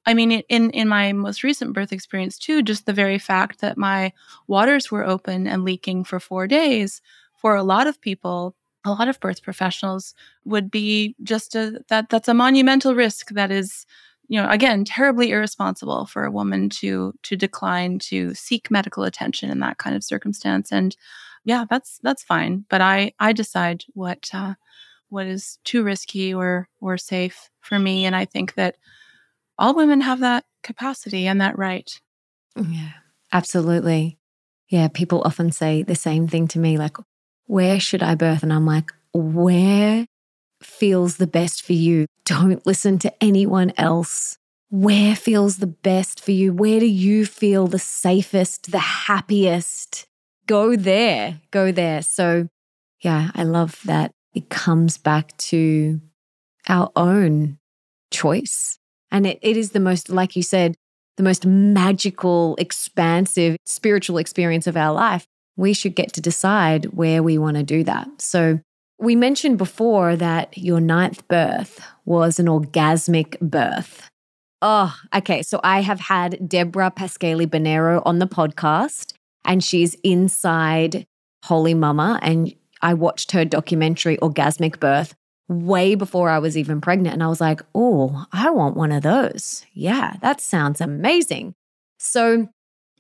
[0.07, 3.77] I mean, in in my most recent birth experience too, just the very fact that
[3.77, 4.11] my
[4.47, 7.03] waters were open and leaking for four days
[7.37, 10.15] for a lot of people, a lot of birth professionals
[10.47, 13.85] would be just a that that's a monumental risk that is
[14.31, 19.51] you know again terribly irresponsible for a woman to to decline to seek medical attention
[19.51, 20.97] in that kind of circumstance and
[21.45, 24.55] yeah that's that's fine but i i decide what uh,
[25.11, 28.77] what is too risky or or safe for me and i think that
[29.61, 32.01] all women have that capacity and that right.
[32.57, 32.93] Yeah,
[33.31, 34.19] absolutely.
[34.69, 36.97] Yeah, people often say the same thing to me like,
[37.47, 38.43] where should I birth?
[38.43, 40.07] And I'm like, where
[40.63, 42.07] feels the best for you?
[42.25, 44.39] Don't listen to anyone else.
[44.71, 46.53] Where feels the best for you?
[46.53, 50.07] Where do you feel the safest, the happiest?
[50.47, 52.03] Go there, go there.
[52.03, 52.49] So,
[53.01, 56.01] yeah, I love that it comes back to
[56.69, 57.59] our own
[58.13, 58.79] choice
[59.11, 60.77] and it, it is the most, like you said,
[61.17, 65.27] the most magical, expansive spiritual experience of our life.
[65.57, 68.09] We should get to decide where we want to do that.
[68.19, 68.61] So,
[69.01, 74.09] we mentioned before that your ninth birth was an orgasmic birth.
[74.63, 75.43] Oh, okay.
[75.43, 81.07] So I have had Deborah Pascali Bonaro on the podcast, and she's inside
[81.45, 82.19] Holy Mama.
[82.23, 85.15] And I watched her documentary, Orgasmic Birth,
[85.49, 87.15] way before I was even pregnant.
[87.15, 89.65] And I was like, oh, I want one of those.
[89.73, 91.55] Yeah, that sounds amazing.
[91.99, 92.49] So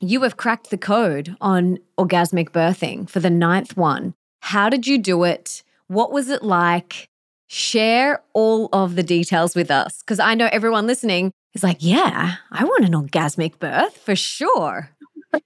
[0.00, 4.14] you have cracked the code on orgasmic birthing for the ninth one.
[4.40, 5.62] How did you do it?
[5.90, 7.08] What was it like?
[7.48, 12.36] Share all of the details with us because I know everyone listening is like, yeah,
[12.52, 14.90] I want an orgasmic birth for sure.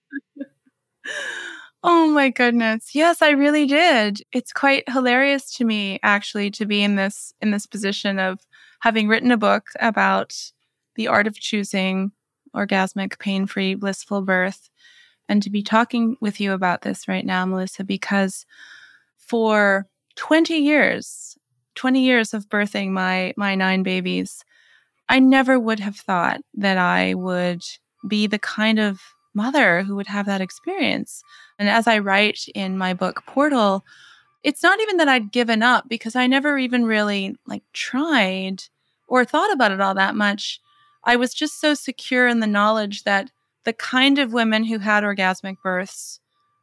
[1.86, 2.94] Oh my goodness.
[2.94, 4.22] Yes, I really did.
[4.32, 8.40] It's quite hilarious to me actually to be in this in this position of
[8.80, 10.34] having written a book about
[10.94, 12.12] the art of choosing
[12.56, 14.70] orgasmic, pain free, blissful birth,
[15.28, 18.46] and to be talking with you about this right now, Melissa, because
[19.18, 19.86] for
[20.16, 21.36] 20 years,
[21.74, 24.44] 20 years of birthing my, my nine babies,
[25.08, 27.62] I never would have thought that I would
[28.06, 29.00] be the kind of
[29.34, 31.22] mother who would have that experience.
[31.58, 33.84] And as I write in my book Portal,
[34.42, 38.62] it's not even that I'd given up because I never even really like tried
[39.08, 40.60] or thought about it all that much.
[41.04, 43.30] I was just so secure in the knowledge that
[43.64, 46.20] the kind of women who had orgasmic births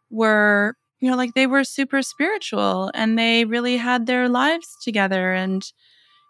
[0.09, 5.33] were, you know, like they were super spiritual and they really had their lives together.
[5.33, 5.65] And,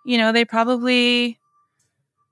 [0.05, 1.38] you know, they probably,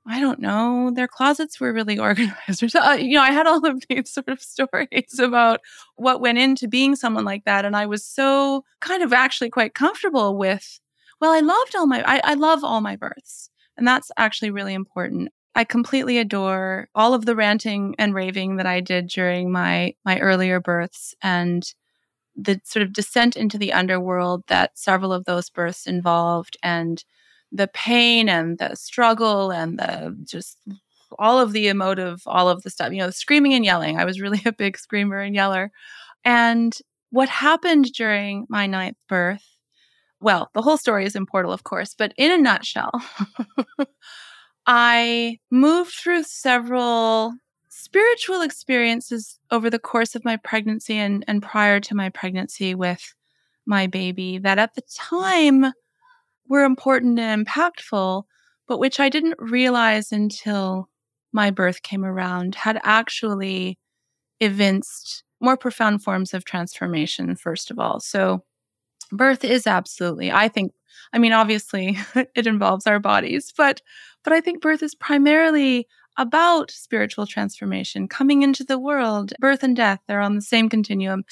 [0.08, 2.64] I don't know, their closets were really organized.
[2.64, 5.60] Or so, uh, you know, I had all of these sort of stories about
[5.98, 7.66] what went into being someone like that.
[7.66, 10.80] And I was so kind of actually quite comfortable with,
[11.20, 13.50] well, I loved all my, I, I love all my births.
[13.78, 15.30] And that's actually really important.
[15.56, 20.20] I completely adore all of the ranting and raving that I did during my my
[20.20, 21.64] earlier births and
[22.42, 27.04] the sort of descent into the underworld that several of those births involved and
[27.52, 30.58] the pain and the struggle and the just
[31.18, 33.98] all of the emotive all of the stuff you know screaming and yelling.
[34.00, 35.72] I was really a big screamer and yeller.
[36.24, 36.78] And
[37.12, 39.44] what happened during my ninth birth
[40.22, 42.92] well the whole story is in portal of course but in a nutshell
[44.68, 47.34] I moved through several
[47.80, 53.14] spiritual experiences over the course of my pregnancy and, and prior to my pregnancy with
[53.66, 55.72] my baby that at the time
[56.50, 58.24] were important and impactful,
[58.68, 60.90] but which I didn't realize until
[61.32, 63.80] my birth came around had actually
[64.42, 68.02] evinced more profound forms of transformation, first of all.
[68.02, 68.44] So,
[69.12, 70.74] birth is absolutely, I think,
[71.14, 71.98] I mean, obviously
[72.36, 73.82] it involves our bodies, but
[74.24, 75.88] but I think birth is primarily
[76.20, 79.34] about spiritual transformation, coming into the world.
[79.39, 81.24] Birth and death, they're on the same continuum.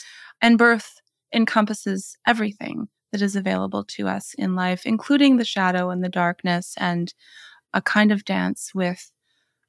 [0.42, 1.02] And birth
[1.36, 6.74] encompasses everything that is available to us in life, including the shadow and the darkness
[6.78, 7.14] and
[7.74, 9.12] a kind of dance with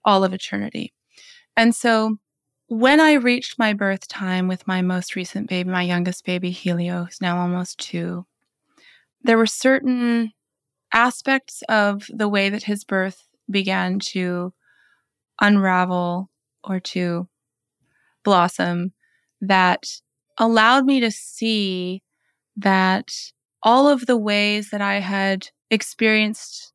[0.04, 0.94] all of eternity.
[1.56, 2.18] And so
[2.68, 7.04] when I reached my birth time with my most recent baby, my youngest baby, Helio,
[7.04, 8.24] who's now almost two,
[9.22, 10.32] there were certain
[10.92, 14.52] aspects of the way that his birth began to
[15.40, 16.30] unravel
[16.64, 17.28] or to
[18.24, 18.92] blossom
[19.40, 19.86] that
[20.36, 22.02] allowed me to see
[22.56, 23.10] that
[23.62, 26.72] all of the ways that I had experienced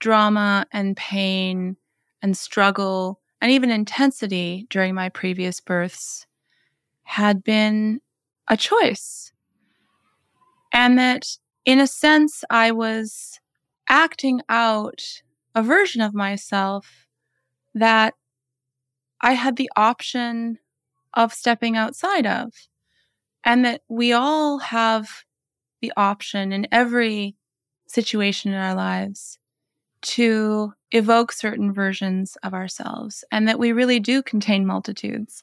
[0.00, 1.76] drama and pain
[2.22, 6.26] and struggle and even intensity during my previous births
[7.04, 8.00] had been
[8.48, 9.32] a choice.
[10.72, 11.26] And that
[11.64, 13.40] in a sense, I was
[13.88, 15.02] acting out
[15.54, 17.07] a version of myself
[17.78, 18.14] that
[19.20, 20.58] I had the option
[21.14, 22.52] of stepping outside of.
[23.44, 25.24] And that we all have
[25.80, 27.36] the option in every
[27.86, 29.38] situation in our lives
[30.00, 35.42] to evoke certain versions of ourselves, and that we really do contain multitudes.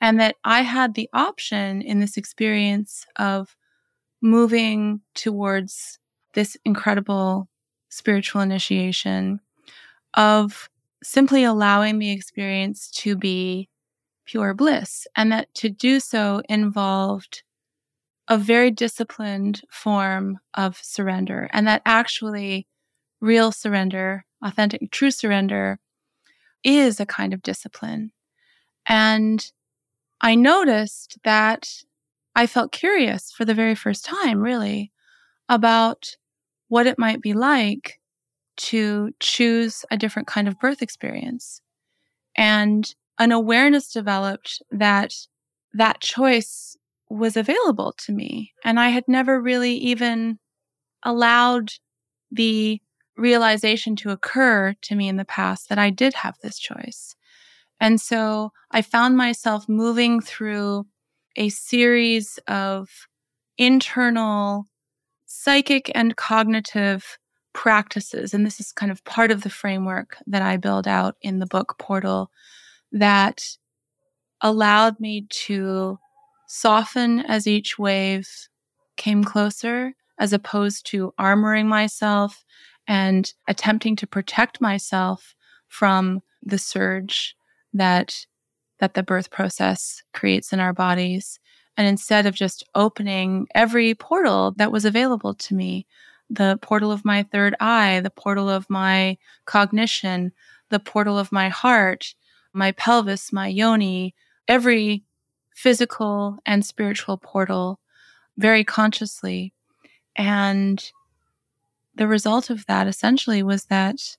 [0.00, 3.56] And that I had the option in this experience of
[4.22, 5.98] moving towards
[6.34, 7.48] this incredible
[7.90, 9.40] spiritual initiation
[10.14, 10.69] of
[11.02, 13.68] simply allowing the experience to be
[14.26, 17.42] pure bliss and that to do so involved
[18.28, 22.66] a very disciplined form of surrender and that actually
[23.20, 25.78] real surrender authentic true surrender
[26.62, 28.12] is a kind of discipline.
[28.86, 29.44] And
[30.20, 31.68] i noticed that
[32.34, 34.92] I felt curious for the very first time, really,
[35.48, 36.16] about
[36.68, 37.99] what it might be like
[38.60, 41.60] to choose a different kind of birth experience.
[42.36, 45.12] And an awareness developed that
[45.72, 46.76] that choice
[47.08, 48.52] was available to me.
[48.64, 50.38] And I had never really even
[51.02, 51.72] allowed
[52.30, 52.80] the
[53.16, 57.16] realization to occur to me in the past that I did have this choice.
[57.80, 60.86] And so I found myself moving through
[61.36, 62.88] a series of
[63.56, 64.66] internal
[65.26, 67.18] psychic and cognitive
[67.52, 68.32] practices.
[68.34, 71.46] And this is kind of part of the framework that I build out in the
[71.46, 72.30] book Portal
[72.92, 73.42] that
[74.40, 75.98] allowed me to
[76.48, 78.28] soften as each wave
[78.96, 82.44] came closer, as opposed to armoring myself
[82.86, 85.34] and attempting to protect myself
[85.68, 87.36] from the surge
[87.72, 88.26] that
[88.80, 91.38] that the birth process creates in our bodies.
[91.76, 95.86] And instead of just opening every portal that was available to me,
[96.30, 100.32] the portal of my third eye, the portal of my cognition,
[100.70, 102.14] the portal of my heart,
[102.52, 104.14] my pelvis, my yoni,
[104.48, 105.04] every
[105.54, 107.80] physical and spiritual portal
[108.38, 109.52] very consciously.
[110.16, 110.90] And
[111.94, 114.16] the result of that essentially was that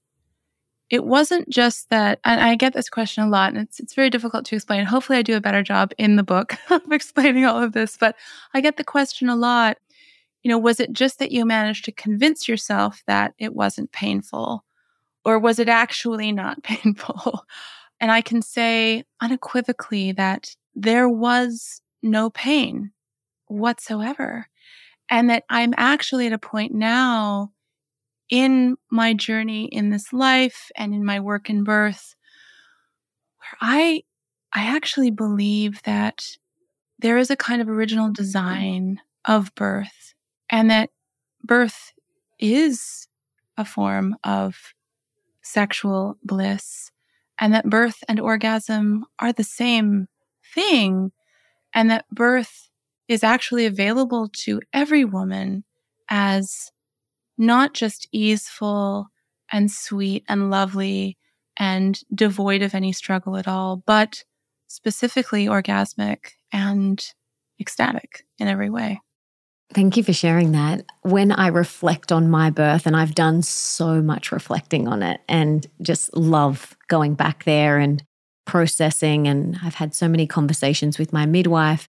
[0.89, 4.09] it wasn't just that and I get this question a lot and it's it's very
[4.09, 4.86] difficult to explain.
[4.86, 8.16] Hopefully I do a better job in the book of explaining all of this, but
[8.53, 9.78] I get the question a lot,
[10.44, 14.64] you know, was it just that you managed to convince yourself that it wasn't painful
[15.24, 17.46] or was it actually not painful?
[18.02, 22.92] and I can say unequivocally that there was no pain
[23.48, 24.48] whatsoever.
[25.10, 27.52] And that I'm actually at a point now
[28.30, 32.16] in my journey in this life and in my work in birth
[33.38, 34.04] where I
[34.54, 36.24] I actually believe that
[37.00, 40.14] there is a kind of original design of birth
[40.52, 40.89] and that
[41.43, 41.93] birth
[42.39, 43.08] is
[43.58, 44.56] a form of
[45.41, 46.91] sexual bliss
[47.39, 50.08] and that birth and orgasm are the same
[50.54, 51.12] thing
[51.74, 52.70] and that birth
[53.08, 55.64] is actually available to every woman
[56.10, 56.72] as
[57.38, 59.08] not just easeful
[59.52, 61.18] and sweet and lovely
[61.58, 64.24] and devoid of any struggle at all, but
[64.68, 67.06] specifically orgasmic and
[67.60, 69.02] ecstatic in every way.
[69.74, 70.84] Thank you for sharing that.
[71.03, 75.65] When I reflect on my birth, and I've done so much reflecting on it and
[75.82, 78.03] just love going back there and
[78.45, 81.88] processing, and I've had so many conversations with my midwife.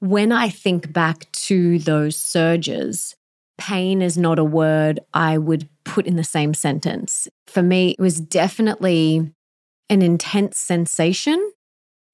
[0.00, 3.14] When I think back to those surges,
[3.58, 7.28] pain is not a word I would put in the same sentence.
[7.46, 9.30] For me, it was definitely
[9.88, 11.52] an intense sensation,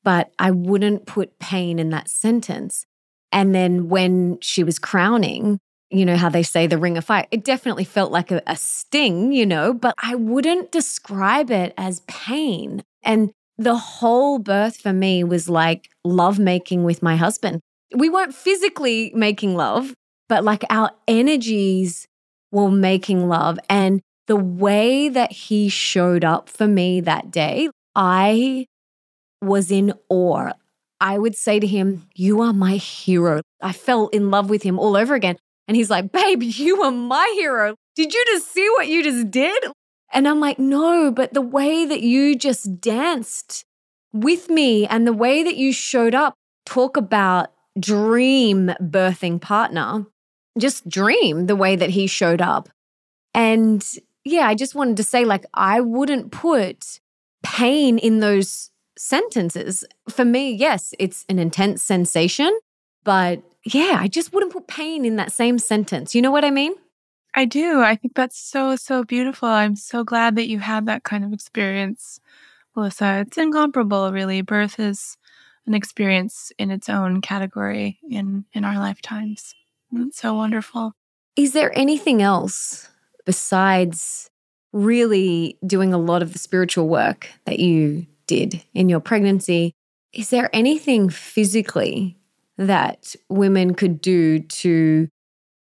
[0.04, 2.84] but I wouldn't put pain in that sentence.
[3.32, 5.58] And then when she was crowning,
[5.90, 8.56] you know how they say the ring of fire, it definitely felt like a, a
[8.56, 12.82] sting, you know, but I wouldn't describe it as pain.
[13.02, 17.60] And the whole birth for me was like love making with my husband.
[17.94, 19.92] We weren't physically making love,
[20.28, 22.06] but like our energies
[22.52, 23.58] were making love.
[23.68, 28.66] And the way that he showed up for me that day, I
[29.42, 30.52] was in awe.
[31.00, 33.42] I would say to him, You are my hero.
[33.60, 35.36] I fell in love with him all over again.
[35.66, 37.76] And he's like, Babe, you are my hero.
[37.96, 39.64] Did you just see what you just did?
[40.12, 43.64] And I'm like, No, but the way that you just danced
[44.12, 46.34] with me and the way that you showed up,
[46.66, 50.06] talk about dream birthing partner,
[50.58, 52.68] just dream the way that he showed up.
[53.34, 53.86] And
[54.24, 57.00] yeah, I just wanted to say, like, I wouldn't put
[57.42, 58.69] pain in those
[59.00, 59.84] sentences.
[60.10, 62.56] For me, yes, it's an intense sensation,
[63.02, 66.14] but yeah, I just wouldn't put pain in that same sentence.
[66.14, 66.74] You know what I mean?
[67.34, 67.80] I do.
[67.80, 69.48] I think that's so, so beautiful.
[69.48, 72.20] I'm so glad that you had that kind of experience,
[72.76, 73.24] Melissa.
[73.26, 74.42] It's incomparable, really.
[74.42, 75.16] Birth is
[75.66, 79.54] an experience in its own category in, in our lifetimes.
[79.94, 80.92] It's so wonderful.
[81.36, 82.88] Is there anything else
[83.24, 84.28] besides
[84.72, 89.72] really doing a lot of the spiritual work that you did in your pregnancy,
[90.12, 92.16] is there anything physically
[92.56, 95.08] that women could do to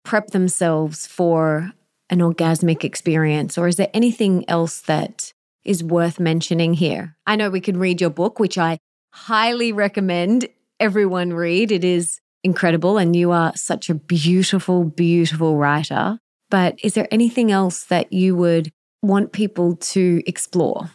[0.04, 1.72] prep themselves for
[2.10, 3.56] an orgasmic experience?
[3.56, 5.32] Or is there anything else that
[5.64, 7.16] is worth mentioning here?
[7.26, 8.78] I know we can read your book, which I
[9.12, 10.48] highly recommend
[10.78, 11.72] everyone read.
[11.72, 16.18] It is incredible, and you are such a beautiful, beautiful writer.
[16.50, 18.70] But is there anything else that you would
[19.02, 20.90] want people to explore?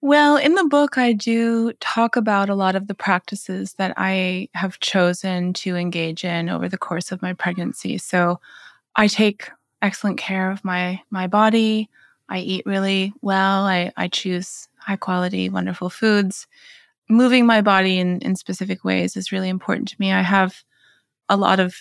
[0.00, 4.48] Well, in the book, I do talk about a lot of the practices that I
[4.54, 7.98] have chosen to engage in over the course of my pregnancy.
[7.98, 8.40] So
[8.94, 9.50] I take
[9.82, 11.88] excellent care of my my body.
[12.28, 13.64] I eat really well.
[13.64, 16.46] I, I choose high quality, wonderful foods.
[17.08, 20.12] Moving my body in, in specific ways is really important to me.
[20.12, 20.62] I have
[21.28, 21.74] a lot of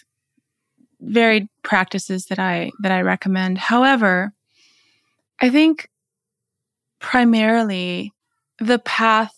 [1.02, 3.60] varied practices that I that I recommend.
[3.60, 4.34] However,
[5.40, 5.90] I think
[7.00, 8.14] primarily
[8.60, 9.34] the path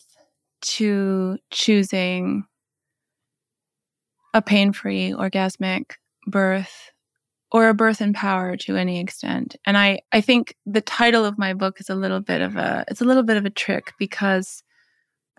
[0.62, 2.46] to choosing
[4.34, 5.94] a pain free orgasmic
[6.28, 6.92] birth
[7.52, 9.56] or a birth in power to any extent.
[9.66, 12.86] And I, I think the title of my book is a little bit of a
[12.88, 14.64] it's a little bit of a trick because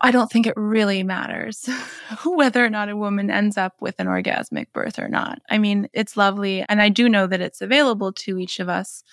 [0.01, 1.69] I don't think it really matters
[2.25, 5.39] whether or not a woman ends up with an orgasmic birth or not.
[5.49, 9.03] I mean, it's lovely and I do know that it's available to each of us.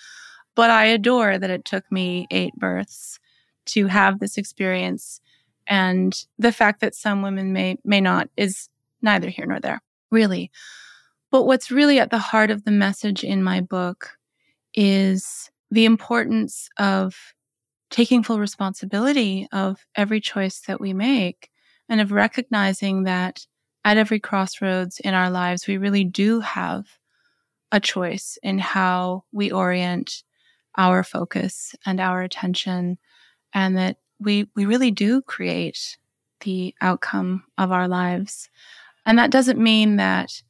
[0.59, 3.17] But I adore that it took me eight births
[3.67, 5.21] to have this experience.
[5.67, 8.67] And the fact that some women may may not is
[9.01, 9.81] neither here nor there,
[10.11, 10.51] really.
[11.31, 14.17] But what's really at the heart of the message in my book
[14.75, 17.15] is the importance of
[17.89, 21.49] taking full responsibility of every choice that we make
[21.87, 23.47] and of recognizing that
[23.85, 26.85] at every crossroads in our lives, we really do have
[27.71, 30.21] a choice in how we orient
[30.77, 32.97] our focus and our attention,
[33.53, 35.97] and that we, we really do create
[36.41, 38.49] the outcome of our lives.
[39.05, 40.41] And that doesn't mean that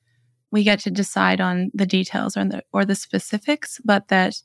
[0.51, 4.41] we get to decide on the details or the, or the specifics, but that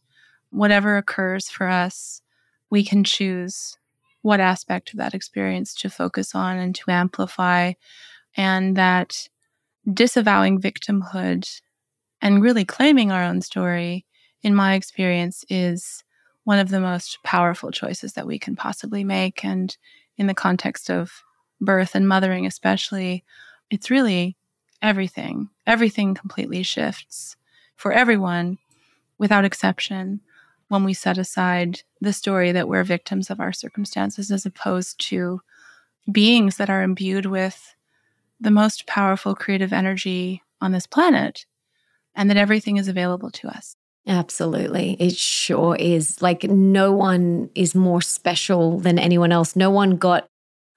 [0.50, 2.22] whatever occurs for us,
[2.70, 3.76] we can choose
[4.22, 7.72] what aspect of that experience to focus on and to amplify.
[8.36, 9.28] And that
[9.92, 11.60] disavowing victimhood
[12.20, 14.06] and really claiming our own story,
[14.44, 16.04] in my experience, is
[16.44, 19.44] one of the most powerful choices that we can possibly make.
[19.44, 19.76] And
[20.16, 21.24] in the context of
[21.60, 23.24] birth and mothering, especially,
[23.70, 24.36] it's really
[24.82, 25.48] everything.
[25.66, 27.36] Everything completely shifts
[27.74, 28.58] for everyone
[29.18, 30.20] without exception
[30.68, 35.40] when we set aside the story that we're victims of our circumstances as opposed to
[36.10, 37.74] beings that are imbued with
[38.40, 41.46] the most powerful creative energy on this planet
[42.14, 43.76] and that everything is available to us.
[44.06, 44.96] Absolutely.
[45.00, 46.20] It sure is.
[46.20, 49.56] Like, no one is more special than anyone else.
[49.56, 50.26] No one got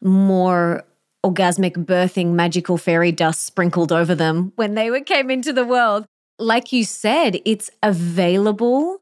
[0.02, 0.86] more
[1.26, 6.06] orgasmic birthing magical fairy dust sprinkled over them when they were, came into the world.
[6.40, 9.00] Like you said, it's available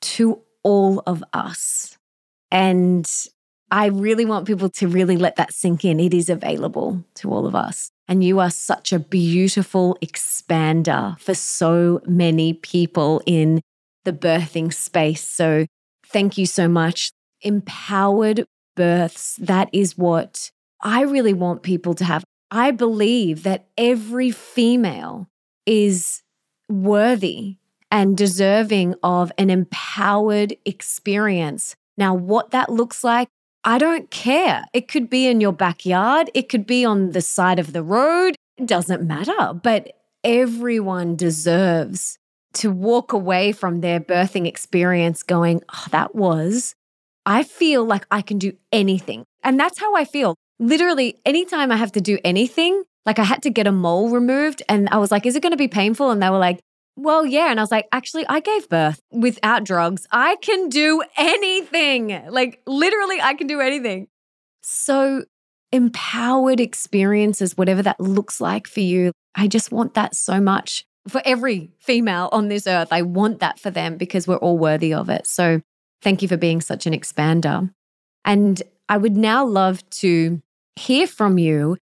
[0.00, 1.98] to all of us.
[2.50, 3.10] And
[3.70, 6.00] I really want people to really let that sink in.
[6.00, 7.90] It is available to all of us.
[8.06, 13.60] And you are such a beautiful expander for so many people in
[14.04, 15.22] the birthing space.
[15.22, 15.66] So
[16.06, 17.10] thank you so much.
[17.42, 20.50] Empowered births, that is what
[20.80, 22.24] I really want people to have.
[22.50, 25.28] I believe that every female
[25.66, 26.22] is
[26.70, 27.56] worthy
[27.90, 31.76] and deserving of an empowered experience.
[31.98, 33.28] Now, what that looks like,
[33.64, 34.64] I don't care.
[34.72, 38.36] It could be in your backyard, it could be on the side of the road,
[38.56, 39.52] it doesn't matter.
[39.54, 39.92] But
[40.24, 42.18] everyone deserves
[42.54, 46.74] to walk away from their birthing experience going, oh, that was,
[47.26, 49.24] I feel like I can do anything.
[49.44, 53.42] And that's how I feel literally anytime I have to do anything, like I had
[53.42, 56.10] to get a mole removed and I was like, is it going to be painful?
[56.10, 56.60] And they were like,
[56.98, 57.50] well, yeah.
[57.50, 60.06] And I was like, actually, I gave birth without drugs.
[60.10, 62.08] I can do anything.
[62.28, 64.08] Like, literally, I can do anything.
[64.62, 65.24] So,
[65.70, 71.22] empowered experiences, whatever that looks like for you, I just want that so much for
[71.24, 72.88] every female on this earth.
[72.90, 75.26] I want that for them because we're all worthy of it.
[75.28, 75.60] So,
[76.02, 77.70] thank you for being such an expander.
[78.24, 80.42] And I would now love to
[80.74, 81.76] hear from you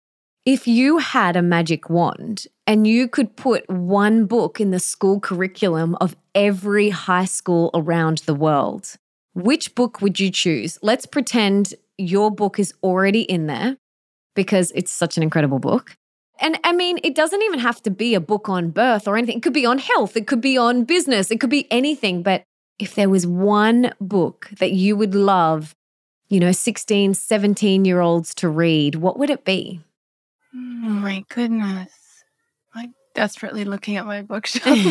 [0.46, 5.20] if you had a magic wand and you could put one book in the school
[5.20, 8.96] curriculum of every high school around the world,
[9.34, 10.78] which book would you choose?
[10.84, 13.78] Let's pretend your book is already in there
[14.36, 15.96] because it's such an incredible book.
[16.40, 19.38] And I mean, it doesn't even have to be a book on birth or anything.
[19.38, 22.22] It could be on health, it could be on business, it could be anything.
[22.22, 22.44] But
[22.78, 25.74] if there was one book that you would love
[26.28, 29.80] you know, 16, 17 year olds to read, what would it be?
[30.56, 31.92] Oh my goodness.
[32.74, 34.64] I'm desperately looking at my bookshelf.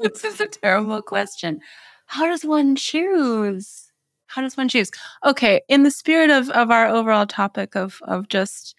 [0.00, 1.60] this is a terrible question.
[2.06, 3.90] How does one choose?
[4.26, 4.90] How does one choose?
[5.24, 8.76] Okay, in the spirit of, of our overall topic of, of just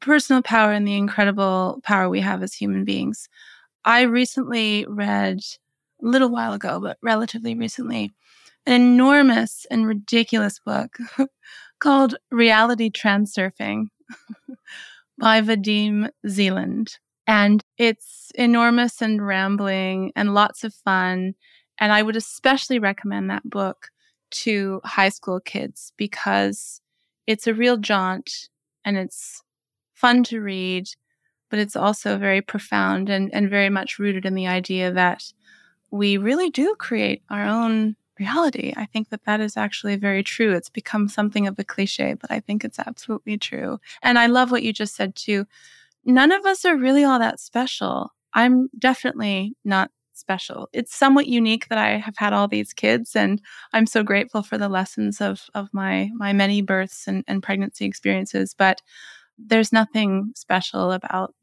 [0.00, 3.28] personal power and the incredible power we have as human beings,
[3.84, 5.40] I recently read
[6.02, 8.12] a little while ago, but relatively recently,
[8.66, 10.96] an enormous and ridiculous book
[11.80, 13.88] called Reality Transurfing
[15.18, 16.98] by Vadim Zeland.
[17.26, 21.34] And it's enormous and rambling and lots of fun.
[21.78, 23.88] And I would especially recommend that book
[24.30, 26.80] to high school kids because
[27.26, 28.30] it's a real jaunt
[28.84, 29.42] and it's
[29.94, 30.86] fun to read,
[31.50, 35.22] but it's also very profound and, and very much rooted in the idea that
[35.90, 38.72] we really do create our own reality.
[38.76, 40.52] I think that that is actually very true.
[40.52, 43.78] It's become something of a cliche, but I think it's absolutely true.
[44.02, 45.46] And I love what you just said too.
[46.04, 48.12] None of us are really all that special.
[48.34, 50.68] I'm definitely not special.
[50.72, 53.40] It's somewhat unique that I have had all these kids and
[53.72, 57.84] I'm so grateful for the lessons of of my my many births and, and pregnancy
[57.84, 58.82] experiences, but
[59.38, 61.34] there's nothing special about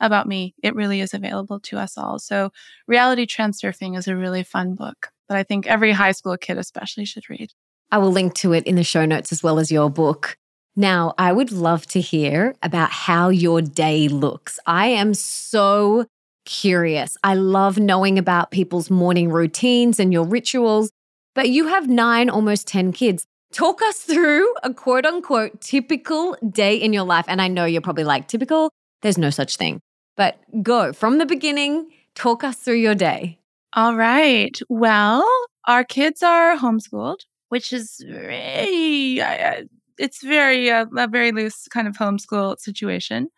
[0.00, 0.54] about me.
[0.62, 2.18] It really is available to us all.
[2.18, 2.50] So
[2.86, 7.04] reality transurfing is a really fun book that I think every high school kid, especially,
[7.06, 7.52] should read.
[7.90, 10.36] I will link to it in the show notes as well as your book.
[10.76, 14.58] Now, I would love to hear about how your day looks.
[14.66, 16.06] I am so
[16.44, 17.16] curious.
[17.22, 20.90] I love knowing about people's morning routines and your rituals,
[21.34, 23.24] but you have nine, almost 10 kids.
[23.52, 27.24] Talk us through a quote unquote typical day in your life.
[27.28, 28.70] And I know you're probably like, typical,
[29.02, 29.80] there's no such thing.
[30.16, 33.39] But go from the beginning, talk us through your day.
[33.74, 34.58] All right.
[34.68, 35.28] Well,
[35.66, 39.62] our kids are homeschooled, which is very, uh,
[39.98, 43.28] it's very, uh, a very loose kind of homeschool situation.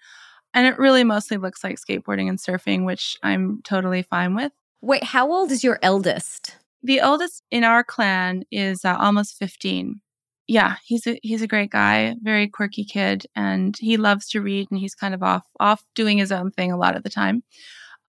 [0.55, 4.53] And it really mostly looks like skateboarding and surfing, which I'm totally fine with.
[4.80, 6.57] Wait, how old is your eldest?
[6.83, 10.01] The eldest in our clan is uh, almost 15.
[10.49, 14.68] Yeah, he's a he's a great guy, very quirky kid, and he loves to read
[14.70, 17.45] and he's kind of off off doing his own thing a lot of the time.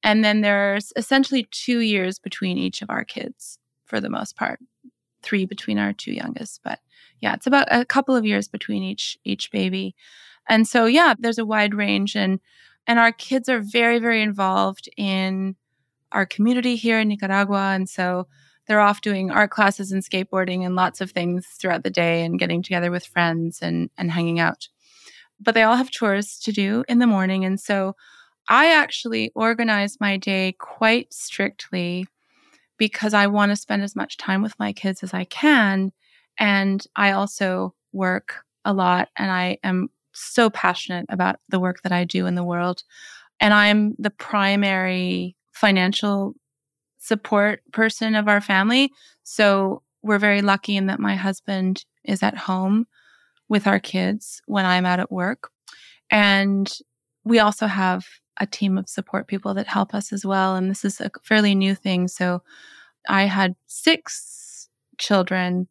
[0.03, 4.59] And then there's essentially 2 years between each of our kids for the most part.
[5.23, 6.79] 3 between our two youngest, but
[7.21, 9.95] yeah, it's about a couple of years between each each baby.
[10.47, 12.39] And so yeah, there's a wide range and
[12.85, 15.55] and our kids are very very involved in
[16.11, 18.27] our community here in Nicaragua and so
[18.67, 22.39] they're off doing art classes and skateboarding and lots of things throughout the day and
[22.39, 24.67] getting together with friends and and hanging out.
[25.39, 27.95] But they all have chores to do in the morning and so
[28.49, 32.05] I actually organize my day quite strictly
[32.77, 35.91] because I want to spend as much time with my kids as I can
[36.37, 41.91] and I also work a lot and I am so passionate about the work that
[41.91, 42.83] I do in the world.
[43.39, 46.35] And I'm the primary financial
[46.99, 48.91] support person of our family.
[49.23, 52.87] So we're very lucky in that my husband is at home
[53.49, 55.49] with our kids when I'm out at work.
[56.09, 56.71] And
[57.23, 58.05] we also have
[58.37, 60.55] a team of support people that help us as well.
[60.55, 62.07] And this is a fairly new thing.
[62.07, 62.41] So
[63.07, 65.67] I had six children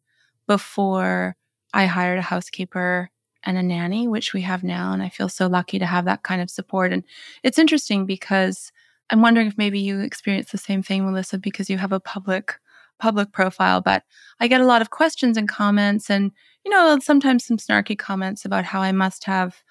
[0.47, 1.35] before
[1.73, 3.09] I hired a housekeeper
[3.43, 4.93] and a nanny, which we have now.
[4.93, 6.93] And I feel so lucky to have that kind of support.
[6.93, 7.03] And
[7.43, 8.71] it's interesting because
[9.09, 12.59] I'm wondering if maybe you experience the same thing, Melissa, because you have a public
[12.99, 14.03] public profile, but
[14.39, 16.31] I get a lot of questions and comments and,
[16.63, 19.61] you know, sometimes some snarky comments about how I must have,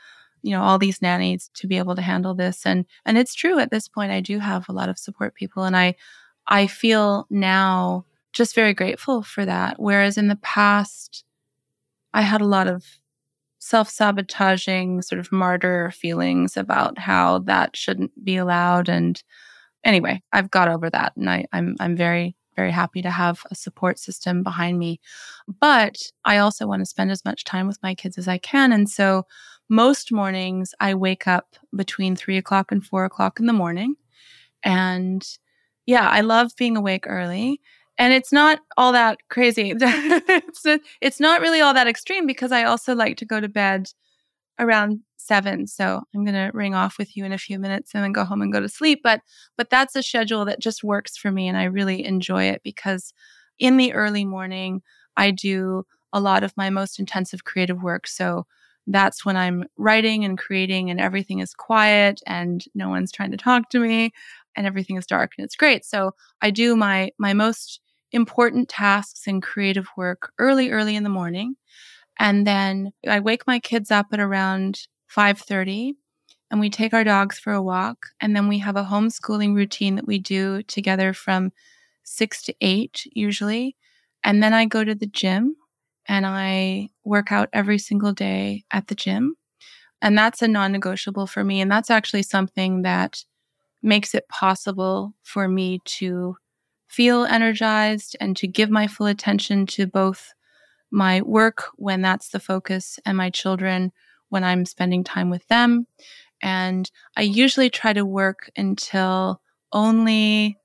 [0.42, 2.66] you know, all these nannies to be able to handle this.
[2.66, 5.64] And and it's true at this point I do have a lot of support people
[5.64, 5.94] and I
[6.46, 9.78] I feel now just very grateful for that.
[9.78, 11.24] Whereas in the past,
[12.14, 12.84] I had a lot of
[13.58, 18.88] self sabotaging, sort of martyr feelings about how that shouldn't be allowed.
[18.88, 19.22] And
[19.84, 23.54] anyway, I've got over that, and I, I'm I'm very very happy to have a
[23.54, 25.00] support system behind me.
[25.60, 28.72] But I also want to spend as much time with my kids as I can,
[28.72, 29.26] and so
[29.72, 33.96] most mornings I wake up between three o'clock and four o'clock in the morning,
[34.62, 35.26] and
[35.86, 37.60] yeah, I love being awake early
[37.98, 39.74] and it's not all that crazy.
[39.80, 40.66] it's,
[41.00, 43.88] it's not really all that extreme because I also like to go to bed
[44.58, 45.66] around seven.
[45.66, 48.24] So I'm going to ring off with you in a few minutes and then go
[48.24, 49.00] home and go to sleep.
[49.02, 49.20] But
[49.56, 53.12] but that's a schedule that just works for me, and I really enjoy it because
[53.58, 54.82] in the early morning
[55.16, 58.06] I do a lot of my most intensive creative work.
[58.06, 58.46] So
[58.86, 63.36] that's when I'm writing and creating, and everything is quiet and no one's trying to
[63.36, 64.12] talk to me
[64.56, 65.84] and everything is dark and it's great.
[65.84, 67.80] So I do my my most
[68.12, 71.56] important tasks and creative work early early in the morning.
[72.18, 75.94] And then I wake my kids up at around 5:30
[76.50, 79.96] and we take our dogs for a walk and then we have a homeschooling routine
[79.96, 81.52] that we do together from
[82.04, 83.76] 6 to 8 usually.
[84.24, 85.56] And then I go to the gym
[86.06, 89.36] and I work out every single day at the gym.
[90.00, 91.60] And that's a non negotiable for me.
[91.60, 93.24] And that's actually something that
[93.82, 96.36] makes it possible for me to
[96.88, 100.34] feel energized and to give my full attention to both
[100.90, 103.92] my work when that's the focus and my children
[104.28, 105.86] when I'm spending time with them.
[106.42, 109.40] And I usually try to work until
[109.72, 110.58] only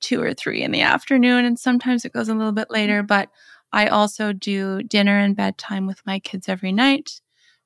[0.00, 1.44] two or three in the afternoon.
[1.44, 3.28] And sometimes it goes a little bit later, but
[3.74, 7.20] I also do dinner and bedtime with my kids every night.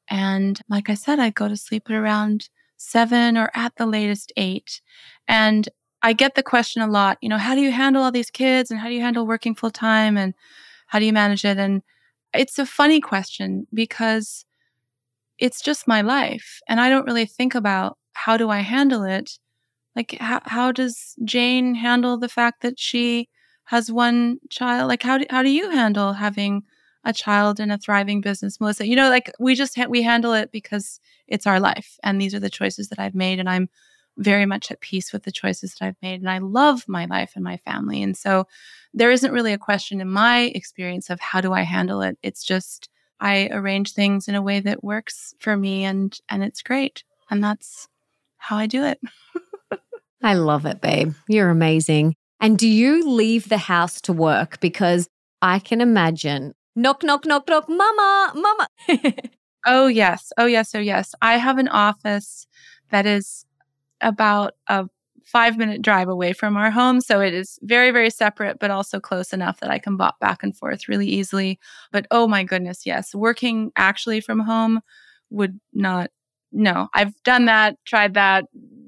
[0.09, 2.49] And like I said, I go to sleep at around
[2.79, 4.81] seven or at the latest eight.
[5.29, 5.69] And
[6.03, 8.71] I get the question a lot, you know, how do you handle all these kids
[8.71, 10.33] and how do you handle working full time and
[10.87, 11.59] how do you manage it?
[11.59, 11.83] And
[12.33, 14.47] it's a funny question because
[15.39, 19.33] it's just my life and I don't really think about how do I handle it?
[19.95, 23.29] Like how how does Jane handle the fact that she
[23.69, 24.89] has one child?
[24.89, 26.63] Like how do, how do you handle having
[27.05, 28.87] a child in a thriving business, Melissa?
[28.87, 32.35] You know, like we just ha- we handle it because it's our life and these
[32.35, 33.69] are the choices that I've made and I'm
[34.17, 36.21] very much at peace with the choices that I've made.
[36.21, 38.03] And I love my life and my family.
[38.03, 38.47] And so
[38.95, 42.17] there isn't really a question in my experience of how do I handle it.
[42.23, 42.89] It's just
[43.21, 47.05] I arrange things in a way that works for me and and it's great.
[47.31, 47.87] And that's
[48.39, 48.99] how I do it.
[50.23, 51.13] I love it, babe.
[51.29, 52.17] You're amazing.
[52.41, 54.61] And do you leave the house to work?
[54.61, 55.09] Because
[55.43, 58.69] I can imagine knock, knock, knock, knock, mama, mama.
[59.67, 60.33] oh, yes.
[60.39, 60.75] Oh, yes.
[60.75, 61.15] Oh, yes.
[61.21, 62.47] I have an office
[62.91, 63.45] that is
[64.01, 64.89] about a
[65.25, 67.01] five minute drive away from our home.
[67.01, 70.43] So it is very, very separate, but also close enough that I can bop back
[70.43, 71.59] and forth really easily.
[71.93, 74.81] But oh my goodness, yes, working actually from home
[75.31, 76.11] would not,
[76.51, 78.47] no, I've done that, tried that,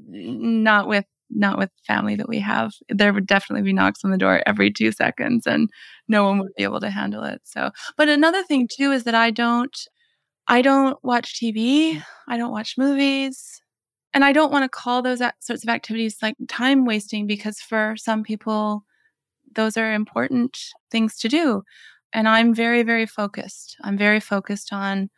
[0.08, 2.72] not with not with family that we have.
[2.88, 5.70] There would definitely be knocks on the door every two seconds and
[6.08, 7.40] no one would be able to handle it.
[7.44, 9.76] So, but another thing too is that I don't,
[10.48, 12.02] I don't watch TV.
[12.28, 13.62] I don't watch movies.
[14.12, 17.94] And I don't want to call those sorts of activities like time wasting because for
[17.96, 18.84] some people,
[19.54, 20.58] those are important
[20.90, 21.62] things to do.
[22.12, 23.76] And I'm very, very focused.
[23.84, 25.10] I'm very focused on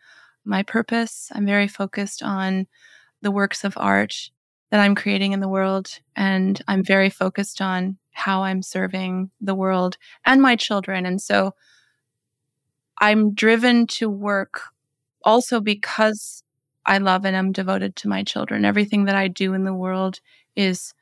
[0.45, 1.31] my purpose.
[1.33, 2.67] I'm very focused on
[3.23, 4.15] the works of art
[4.73, 6.01] that I'm creating in the world.
[6.17, 11.05] And I'm very focused on how I'm serving the world and my children.
[11.05, 11.55] And so
[12.99, 14.63] I'm driven to work
[15.25, 16.43] also because
[16.87, 18.65] I love and am devoted to my children.
[18.65, 20.21] Everything that I do in the world
[20.57, 20.95] is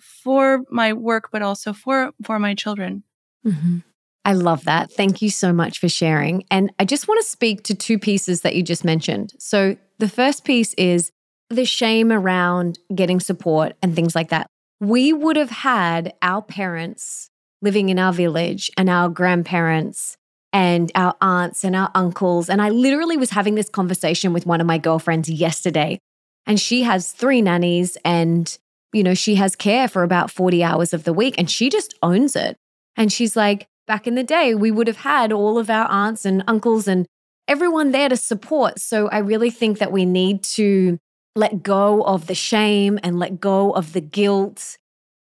[0.00, 3.04] for my work, but also for, for my children.
[3.46, 3.78] Mm-hmm.
[4.24, 4.90] I love that.
[4.90, 6.44] Thank you so much for sharing.
[6.50, 9.34] And I just want to speak to two pieces that you just mentioned.
[9.38, 11.12] So, the first piece is
[11.50, 14.46] the shame around getting support and things like that.
[14.80, 17.30] We would have had our parents
[17.62, 20.16] living in our village and our grandparents
[20.52, 22.48] and our aunts and our uncles.
[22.48, 25.98] And I literally was having this conversation with one of my girlfriends yesterday.
[26.46, 28.56] And she has three nannies and,
[28.92, 31.94] you know, she has care for about 40 hours of the week and she just
[32.02, 32.56] owns it.
[32.96, 36.24] And she's like, back in the day, we would have had all of our aunts
[36.24, 37.06] and uncles and
[37.48, 38.78] everyone there to support.
[38.78, 40.98] So I really think that we need to
[41.36, 44.78] let go of the shame and let go of the guilt.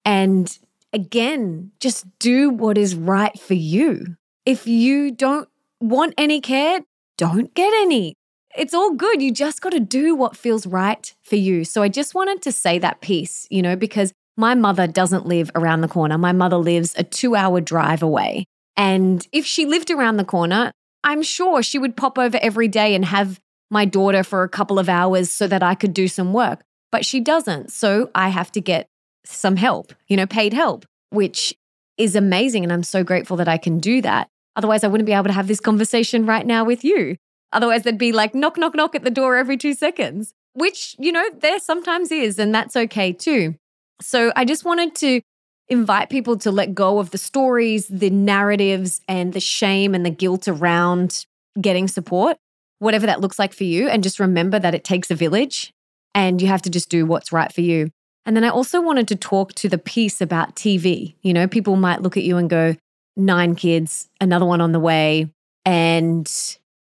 [0.04, 0.58] And
[0.92, 4.16] again, just do what is right for you.
[4.44, 5.48] If you don't
[5.80, 6.80] want any care,
[7.16, 8.14] don't get any.
[8.56, 9.22] It's all good.
[9.22, 11.64] You just got to do what feels right for you.
[11.64, 15.50] So I just wanted to say that piece, you know, because my mother doesn't live
[15.54, 16.18] around the corner.
[16.18, 18.44] My mother lives a two hour drive away.
[18.76, 20.72] And if she lived around the corner,
[21.04, 23.38] I'm sure she would pop over every day and have
[23.70, 26.62] my daughter for a couple of hours so that I could do some work.
[26.92, 27.70] But she doesn't.
[27.70, 28.88] So I have to get
[29.24, 31.54] some help, you know, paid help, which
[31.96, 32.64] is amazing.
[32.64, 34.28] And I'm so grateful that I can do that.
[34.56, 37.16] Otherwise, I wouldn't be able to have this conversation right now with you.
[37.52, 41.12] Otherwise, there'd be like knock, knock, knock at the door every two seconds, which, you
[41.12, 42.38] know, there sometimes is.
[42.38, 43.54] And that's okay too.
[44.02, 45.20] So I just wanted to
[45.68, 50.10] invite people to let go of the stories, the narratives, and the shame and the
[50.10, 51.26] guilt around
[51.60, 52.36] getting support
[52.80, 53.88] whatever that looks like for you.
[53.88, 55.72] And just remember that it takes a village
[56.14, 57.90] and you have to just do what's right for you.
[58.26, 61.14] And then I also wanted to talk to the piece about TV.
[61.22, 62.76] You know, people might look at you and go,
[63.16, 65.32] nine kids, another one on the way,
[65.64, 66.30] and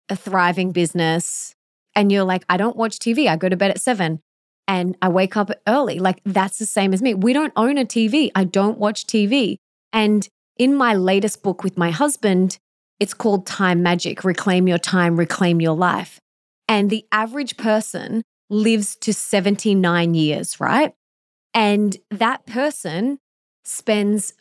[0.10, 1.56] a thriving business.
[1.96, 3.28] And you're like, I don't watch TV.
[3.28, 4.20] I go to bed at seven
[4.68, 6.00] and I wake up early.
[6.00, 7.14] Like, that's the same as me.
[7.14, 8.32] We don't own a TV.
[8.36, 9.58] I don't watch TV.
[9.94, 10.28] And
[10.58, 12.58] in my latest book with my husband,
[13.00, 16.20] it's called Time Magic Reclaim Your Time, Reclaim Your Life.
[16.68, 20.94] And the average person lives to 79 years, right?
[21.54, 23.20] And that person
[23.64, 24.34] spends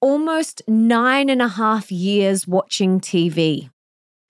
[0.00, 3.70] almost nine and a half years watching TV.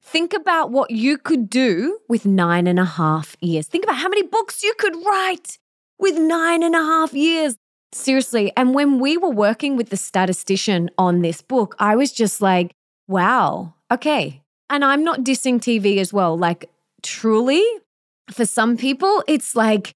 [0.03, 3.68] Think about what you could do with nine and a half years.
[3.68, 5.59] Think about how many books you could write
[5.99, 7.57] with nine and a half years.
[7.93, 8.53] Seriously.
[8.57, 12.72] And when we were working with the statistician on this book, I was just like,
[13.11, 14.41] wow, okay.
[14.71, 16.39] And I'm not dissing TV as well.
[16.39, 16.71] Like,
[17.03, 17.65] truly,
[18.31, 19.93] for some people, it's like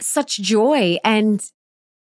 [0.00, 1.44] such joy and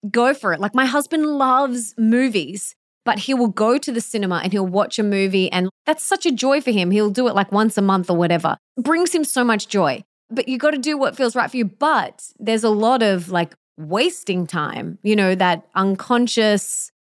[0.10, 0.60] go for it.
[0.60, 5.00] Like, my husband loves movies, but he will go to the cinema and he'll watch
[5.00, 5.52] a movie.
[5.52, 6.92] And that's such a joy for him.
[6.92, 8.56] He'll do it like once a month or whatever.
[8.78, 10.04] It brings him so much joy.
[10.30, 11.66] But you got to do what feels right for you.
[11.66, 16.92] But there's a lot of like wasting time, you know, that unconscious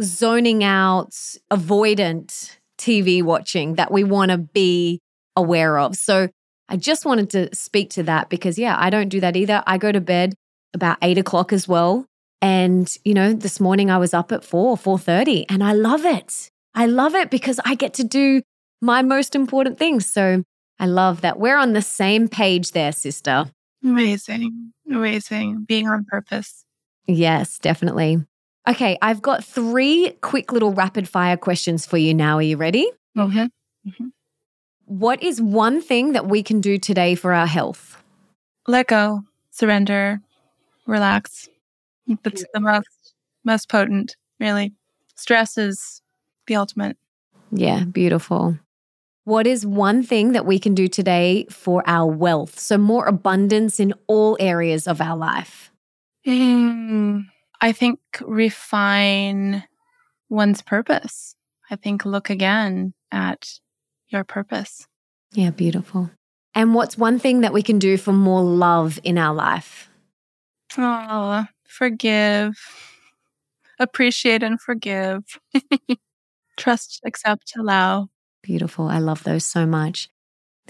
[0.00, 1.10] zoning out,
[1.50, 5.00] avoidant TV watching that we want to be
[5.36, 5.96] aware of.
[5.96, 6.28] So
[6.68, 9.62] I just wanted to speak to that because, yeah, I don't do that either.
[9.66, 10.34] I go to bed
[10.72, 12.06] about eight o'clock as well.
[12.42, 16.50] And, you know, this morning I was up at four, 4.30 and I love it.
[16.74, 18.42] I love it because I get to do
[18.80, 20.06] my most important things.
[20.06, 20.42] So
[20.78, 23.50] I love that we're on the same page there, sister.
[23.84, 24.72] Amazing.
[24.90, 25.64] Amazing.
[25.66, 26.64] Being on purpose.
[27.06, 28.24] Yes, definitely.
[28.68, 32.36] Okay, I've got three quick little rapid fire questions for you now.
[32.36, 32.90] Are you ready?
[33.16, 33.38] Mm-hmm.
[33.88, 34.06] Mm-hmm.
[34.84, 38.02] What is one thing that we can do today for our health?
[38.66, 40.20] Let go, surrender,
[40.86, 41.48] relax.
[42.22, 44.72] That's the most most potent, really.
[45.14, 46.02] Stress is
[46.46, 46.96] the ultimate.
[47.52, 48.58] Yeah, beautiful.
[49.24, 52.58] What is one thing that we can do today for our wealth?
[52.58, 55.70] So, more abundance in all areas of our life.
[56.26, 57.26] Mm,
[57.60, 59.64] I think refine
[60.28, 61.34] one's purpose.
[61.70, 63.48] I think look again at
[64.08, 64.86] your purpose.
[65.32, 66.10] Yeah, beautiful.
[66.54, 69.88] And what's one thing that we can do for more love in our life?
[70.76, 72.56] Oh, forgive,
[73.78, 75.22] appreciate, and forgive.
[76.56, 78.08] Trust, accept, allow.
[78.42, 78.88] Beautiful.
[78.88, 80.08] I love those so much.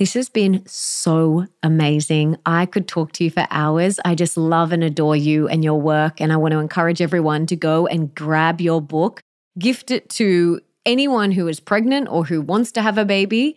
[0.01, 2.38] This has been so amazing.
[2.46, 4.01] I could talk to you for hours.
[4.03, 6.22] I just love and adore you and your work.
[6.22, 9.20] And I want to encourage everyone to go and grab your book,
[9.59, 13.57] gift it to anyone who is pregnant or who wants to have a baby.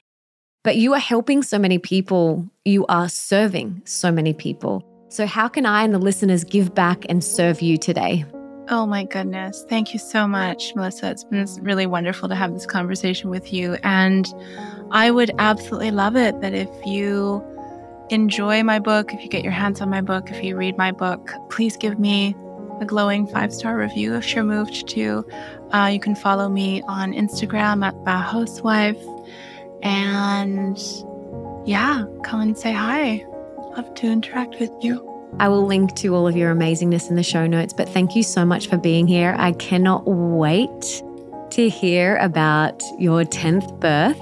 [0.66, 4.86] But you are helping so many people, you are serving so many people.
[5.08, 8.26] So, how can I and the listeners give back and serve you today?
[8.70, 9.66] Oh my goodness.
[9.68, 11.11] Thank you so much, Melissa.
[11.11, 13.78] It's been really wonderful to have this conversation with you.
[13.84, 14.26] And
[14.91, 17.43] I would absolutely love it that if you
[18.09, 20.91] enjoy my book, if you get your hands on my book, if you read my
[20.91, 22.36] book, please give me
[22.80, 25.26] a glowing five star review if you're moved to.
[25.72, 29.01] Uh, you can follow me on Instagram at Bauhaus Wife.
[29.82, 30.80] And
[31.68, 33.26] yeah, come and say hi.
[33.76, 35.12] Love to interact with you.
[35.40, 38.24] I will link to all of your amazingness in the show notes, but thank you
[38.24, 39.36] so much for being here.
[39.38, 41.04] I cannot wait
[41.52, 44.20] to hear about your 10th birth.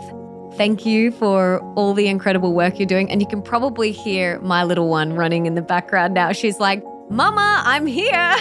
[0.58, 3.10] Thank you for all the incredible work you're doing.
[3.10, 6.32] And you can probably hear my little one running in the background now.
[6.34, 8.36] She's like, Mama, I'm here.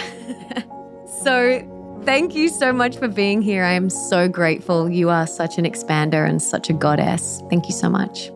[1.23, 1.67] so,
[2.03, 3.63] thank you so much for being here.
[3.63, 4.89] I am so grateful.
[4.89, 7.41] You are such an expander and such a goddess.
[7.49, 8.31] Thank you so much.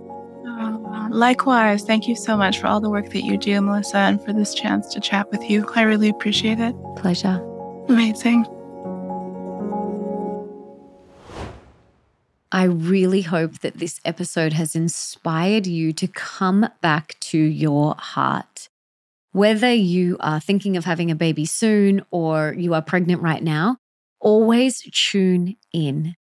[1.16, 4.34] Likewise, thank you so much for all the work that you do, Melissa, and for
[4.34, 5.66] this chance to chat with you.
[5.74, 6.76] I really appreciate it.
[6.97, 7.41] Pleasure.
[7.88, 8.45] Amazing.
[12.51, 18.68] I really hope that this episode has inspired you to come back to your heart.
[19.32, 23.78] Whether you are thinking of having a baby soon or you are pregnant right now,
[24.20, 26.16] always tune in.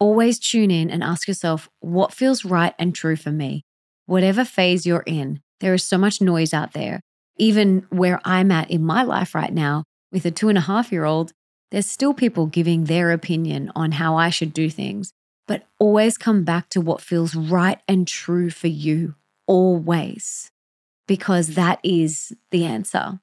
[0.00, 3.64] Always tune in and ask yourself, what feels right and true for me?
[4.10, 7.00] Whatever phase you're in, there is so much noise out there.
[7.36, 10.90] Even where I'm at in my life right now with a two and a half
[10.90, 11.32] year old,
[11.70, 15.12] there's still people giving their opinion on how I should do things.
[15.46, 19.14] But always come back to what feels right and true for you,
[19.46, 20.50] always,
[21.06, 23.20] because that is the answer.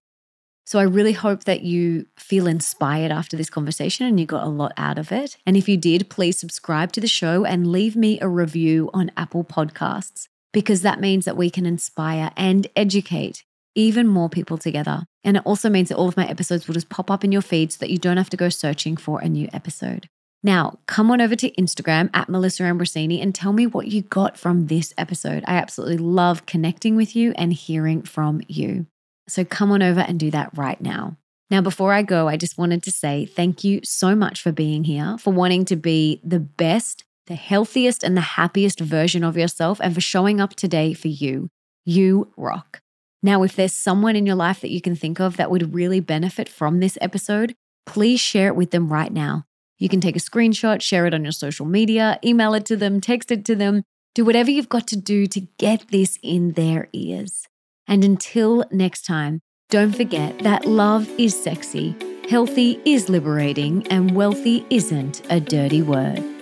[0.66, 4.50] So I really hope that you feel inspired after this conversation and you got a
[4.50, 5.36] lot out of it.
[5.46, 9.12] And if you did, please subscribe to the show and leave me a review on
[9.18, 13.44] Apple Podcasts because that means that we can inspire and educate
[13.76, 15.04] even more people together.
[15.24, 17.44] And it also means that all of my episodes will just pop up in your
[17.44, 20.10] feed so that you don't have to go searching for a new episode.
[20.44, 24.38] Now, come on over to Instagram at Melissa Ambrosini and tell me what you got
[24.38, 25.44] from this episode.
[25.48, 28.88] I absolutely love connecting with you and hearing from you.
[29.28, 31.18] So come on over and do that right now.
[31.50, 34.84] Now, before I go, I just wanted to say thank you so much for being
[34.84, 39.80] here, for wanting to be the best the healthiest and the happiest version of yourself
[39.82, 41.50] and for showing up today for you.
[41.86, 42.82] You rock.
[43.22, 46.00] Now, if there's someone in your life that you can think of that would really
[46.00, 47.56] benefit from this episode,
[47.86, 49.44] please share it with them right now.
[49.78, 53.00] You can take a screenshot, share it on your social media, email it to them,
[53.02, 53.84] text it to them,
[54.16, 57.48] do whatever you've got to do to get this in their ears.
[57.88, 61.96] And until next time, don't forget that love is sexy,
[62.30, 66.37] healthy is liberating, and wealthy isn't a dirty word.